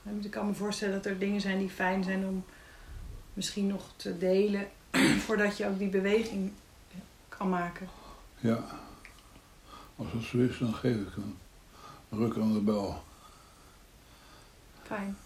En 0.03 0.23
Ik 0.23 0.31
kan 0.31 0.47
me 0.47 0.53
voorstellen 0.53 0.93
dat 0.93 1.05
er 1.05 1.19
dingen 1.19 1.41
zijn 1.41 1.59
die 1.59 1.69
fijn 1.69 2.03
zijn 2.03 2.27
om 2.27 2.45
misschien 3.33 3.67
nog 3.67 3.93
te 3.95 4.17
delen 4.17 4.67
voordat 5.25 5.57
je 5.57 5.67
ook 5.67 5.79
die 5.79 5.89
beweging 5.89 6.51
kan 7.29 7.49
maken. 7.49 7.87
Ja. 8.39 8.65
Als 9.95 10.11
het 10.11 10.23
zo 10.23 10.37
is, 10.37 10.57
dan 10.57 10.73
geef 10.73 10.95
ik 10.95 11.15
een 11.15 11.37
ruk 12.09 12.37
aan 12.37 12.53
de 12.53 12.59
bel. 12.59 13.03
Fijn. 14.83 15.17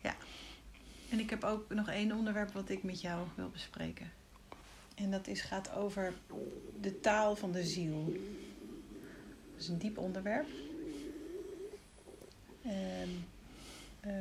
Ja. 0.00 0.14
En 1.10 1.18
ik 1.18 1.30
heb 1.30 1.44
ook 1.44 1.74
nog 1.74 1.88
één 1.88 2.12
onderwerp 2.12 2.52
wat 2.52 2.68
ik 2.68 2.82
met 2.82 3.00
jou 3.00 3.26
wil 3.34 3.50
bespreken. 3.50 4.17
En 4.98 5.10
dat 5.10 5.26
is, 5.26 5.40
gaat 5.40 5.72
over 5.72 6.14
de 6.80 7.00
taal 7.00 7.36
van 7.36 7.52
de 7.52 7.64
ziel. 7.64 8.04
Dat 9.52 9.62
is 9.62 9.68
een 9.68 9.78
diep 9.78 9.98
onderwerp. 9.98 10.48
En, 12.62 13.26
eh, 14.00 14.12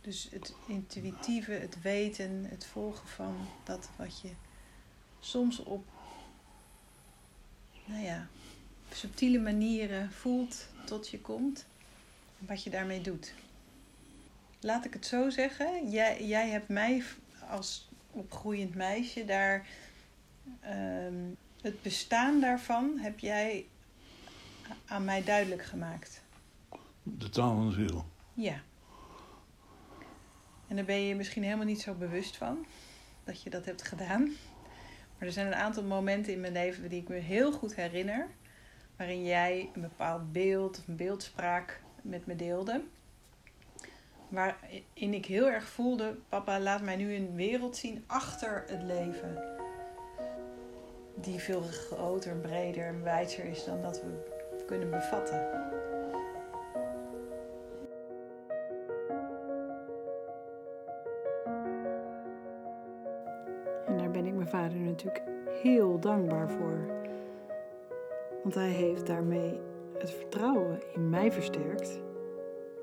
dus 0.00 0.28
het 0.30 0.54
intuïtieve, 0.66 1.52
het 1.52 1.82
weten, 1.82 2.44
het 2.48 2.66
volgen 2.66 3.08
van 3.08 3.36
dat 3.64 3.88
wat 3.96 4.20
je 4.20 4.30
soms 5.20 5.58
op, 5.58 5.84
nou 7.84 8.02
ja, 8.02 8.28
subtiele 8.92 9.38
manieren 9.38 10.12
voelt 10.12 10.66
tot 10.84 11.08
je 11.08 11.20
komt 11.20 11.64
wat 12.38 12.62
je 12.62 12.70
daarmee 12.70 13.00
doet. 13.00 13.34
Laat 14.60 14.84
ik 14.84 14.92
het 14.92 15.06
zo 15.06 15.30
zeggen. 15.30 15.90
Jij, 15.90 16.26
jij 16.26 16.48
hebt 16.48 16.68
mij 16.68 17.02
als 17.48 17.88
opgroeiend 18.10 18.74
meisje 18.74 19.24
daar. 19.24 19.66
Ehm, 20.60 21.14
het 21.60 21.82
bestaan 21.82 22.40
daarvan 22.40 22.98
heb 22.98 23.18
jij 23.18 23.66
aan 24.86 25.04
mij 25.04 25.24
duidelijk 25.24 25.64
gemaakt. 25.64 26.22
De 27.02 27.28
taal 27.28 27.54
van 27.54 27.68
de 27.68 27.74
ziel. 27.74 28.04
Ja. 28.34 28.60
En 30.68 30.76
daar 30.76 30.84
ben 30.84 31.00
je 31.00 31.08
je 31.08 31.14
misschien 31.14 31.42
helemaal 31.42 31.66
niet 31.66 31.80
zo 31.80 31.94
bewust 31.94 32.36
van 32.36 32.66
dat 33.24 33.42
je 33.42 33.50
dat 33.50 33.64
hebt 33.64 33.82
gedaan. 33.82 34.22
Maar 35.18 35.28
er 35.28 35.32
zijn 35.32 35.46
een 35.46 35.54
aantal 35.54 35.82
momenten 35.82 36.32
in 36.32 36.40
mijn 36.40 36.52
leven 36.52 36.88
die 36.88 37.00
ik 37.00 37.08
me 37.08 37.16
heel 37.16 37.52
goed 37.52 37.74
herinner. 37.74 38.28
Waarin 38.96 39.24
jij 39.24 39.70
een 39.74 39.80
bepaald 39.80 40.32
beeld 40.32 40.78
of 40.78 40.88
een 40.88 40.96
beeldspraak 40.96 41.82
met 42.02 42.26
me 42.26 42.36
deelde. 42.36 42.82
Waarin 44.28 45.14
ik 45.14 45.26
heel 45.26 45.50
erg 45.50 45.68
voelde: 45.68 46.18
papa, 46.28 46.60
laat 46.60 46.82
mij 46.82 46.96
nu 46.96 47.14
een 47.14 47.34
wereld 47.34 47.76
zien 47.76 48.04
achter 48.06 48.64
het 48.66 48.82
leven. 48.82 49.61
Die 51.22 51.40
veel 51.40 51.60
groter, 51.60 52.36
breder 52.36 52.84
en 52.84 53.02
wijzer 53.02 53.44
is 53.44 53.64
dan 53.64 53.82
dat 53.82 54.02
we 54.02 54.64
kunnen 54.66 54.90
bevatten. 54.90 55.40
En 63.86 63.96
daar 63.98 64.10
ben 64.10 64.26
ik 64.26 64.34
mijn 64.34 64.48
vader 64.48 64.78
natuurlijk 64.78 65.22
heel 65.62 65.98
dankbaar 65.98 66.50
voor. 66.50 66.86
Want 68.42 68.54
hij 68.54 68.70
heeft 68.70 69.06
daarmee 69.06 69.60
het 69.98 70.10
vertrouwen 70.10 70.80
in 70.94 71.10
mij 71.10 71.32
versterkt 71.32 72.00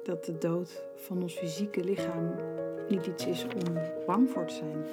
dat 0.03 0.25
de 0.25 0.37
dood 0.37 0.83
van 0.95 1.21
ons 1.21 1.33
fysieke 1.33 1.83
lichaam 1.83 2.35
niet 2.89 3.05
iets 3.05 3.25
is 3.25 3.43
om 3.43 3.77
bang 4.05 4.29
voor 4.29 4.45
te 4.45 4.53
zijn. 4.53 4.85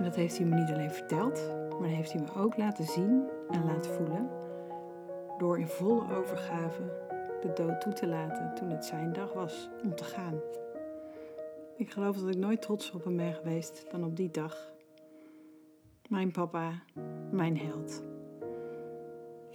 En 0.00 0.06
dat 0.06 0.14
heeft 0.14 0.38
hij 0.38 0.46
me 0.46 0.54
niet 0.54 0.70
alleen 0.70 0.90
verteld, 0.90 1.50
maar 1.80 1.88
heeft 1.88 2.12
hij 2.12 2.22
me 2.22 2.40
ook 2.40 2.56
laten 2.56 2.84
zien 2.84 3.28
en 3.50 3.64
laten 3.64 3.90
voelen 3.90 4.28
door 5.38 5.58
in 5.58 5.66
volle 5.66 6.14
overgave 6.14 6.82
de 7.40 7.52
dood 7.54 7.80
toe 7.80 7.92
te 7.92 8.06
laten 8.06 8.54
toen 8.54 8.70
het 8.70 8.84
zijn 8.84 9.12
dag 9.12 9.32
was 9.32 9.68
om 9.82 9.94
te 9.94 10.04
gaan. 10.04 10.40
Ik 11.76 11.90
geloof 11.90 12.16
dat 12.16 12.28
ik 12.28 12.36
nooit 12.36 12.62
trots 12.62 12.90
op 12.90 13.04
hem 13.04 13.16
ben 13.16 13.34
geweest 13.34 13.90
dan 13.90 14.04
op 14.04 14.16
die 14.16 14.30
dag. 14.30 14.72
Mijn 16.08 16.30
papa, 16.30 16.82
mijn 17.30 17.58
held. 17.58 18.02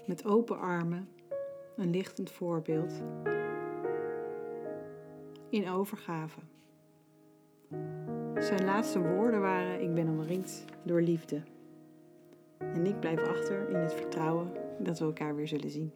Met 0.05 0.25
open 0.25 0.59
armen, 0.59 1.09
een 1.75 1.89
lichtend 1.89 2.31
voorbeeld. 2.31 2.93
In 5.49 5.69
overgave. 5.69 6.39
Zijn 8.39 8.65
laatste 8.65 8.99
woorden 8.99 9.41
waren: 9.41 9.81
Ik 9.81 9.93
ben 9.93 10.07
omringd 10.07 10.65
door 10.83 11.01
liefde. 11.01 11.41
En 12.57 12.85
ik 12.85 12.99
blijf 12.99 13.27
achter 13.27 13.69
in 13.69 13.75
het 13.75 13.93
vertrouwen 13.93 14.51
dat 14.79 14.99
we 14.99 15.05
elkaar 15.05 15.35
weer 15.35 15.47
zullen 15.47 15.69
zien. 15.69 15.91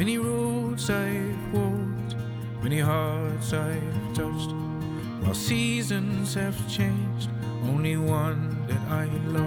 Many 0.00 0.16
roads 0.16 0.88
I've 0.88 1.52
walked, 1.52 2.16
many 2.62 2.78
hearts 2.78 3.52
I've 3.52 4.14
touched. 4.14 4.50
While 5.20 5.34
seasons 5.34 6.32
have 6.32 6.56
changed, 6.70 7.28
only 7.64 7.98
one 7.98 8.64
that 8.66 8.80
I 8.88 9.04
love. 9.26 9.44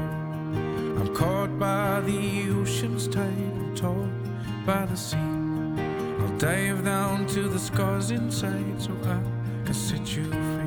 I'm 0.99 1.15
caught 1.15 1.57
by 1.57 2.01
the 2.01 2.51
ocean's 2.51 3.07
tide, 3.07 3.75
taught 3.75 4.13
by 4.63 4.85
the 4.85 4.95
sea. 4.95 5.17
I'll 6.21 6.37
dive 6.37 6.85
down 6.85 7.25
to 7.29 7.49
the 7.49 7.57
scars 7.57 8.11
inside 8.11 8.79
so 8.79 8.91
I 9.05 9.19
can 9.65 9.73
set 9.73 10.15
you 10.15 10.25
free. 10.29 10.62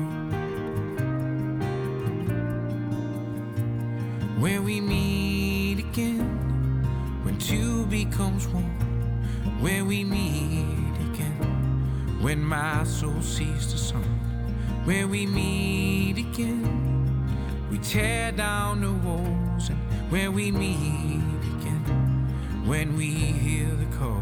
Call. 23.99 24.21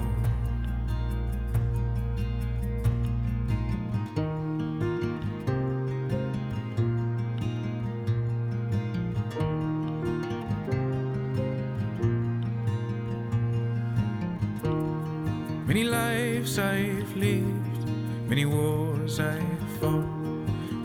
Many 15.67 15.83
lives 15.83 16.57
I've 16.57 17.15
lived, 17.17 17.89
many 18.29 18.45
wars 18.45 19.19
I've 19.19 19.43
fought. 19.79 20.07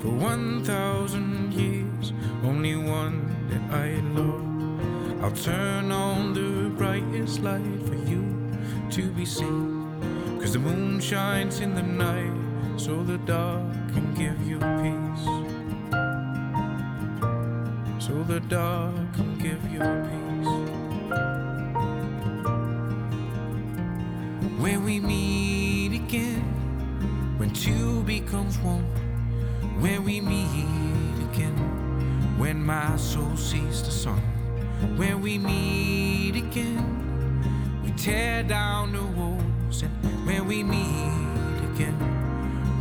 For 0.01 0.09
one 0.09 0.65
thousand 0.65 1.53
years, 1.53 2.13
only 2.43 2.75
one 2.75 3.19
that 3.51 3.65
I 3.73 3.89
love. 4.19 5.23
I'll 5.23 5.37
turn 5.49 5.80
be 9.21 9.27
seen. 9.27 10.41
Cause 10.41 10.55
the 10.55 10.59
moon 10.59 10.99
shines 10.99 11.61
in 11.61 11.75
the 11.75 11.83
night, 11.83 12.33
so 12.79 13.03
the 13.03 13.19
dark 13.19 13.71
can 13.93 14.15
give 14.15 14.41
you 14.49 14.59
peace. 14.81 15.00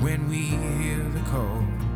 When 0.02 0.30
we 0.30 0.38
hear 0.38 1.04
the 1.10 1.22
call. 1.30 1.89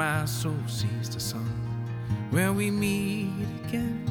My 0.00 0.24
soul 0.24 0.56
sees 0.66 1.10
the 1.10 1.20
sun. 1.20 1.44
When 2.30 2.56
we 2.56 2.70
meet 2.70 3.28
again 3.66 4.10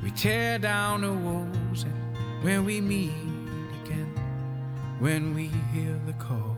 we 0.00 0.12
tear 0.12 0.60
down 0.60 1.00
the 1.00 1.12
walls 1.12 1.82
and 1.82 2.44
where 2.44 2.62
we 2.62 2.80
meet 2.80 3.10
again 3.82 4.14
when 5.00 5.34
we 5.34 5.50
hear 5.72 5.98
the 6.06 6.12
call 6.12 6.56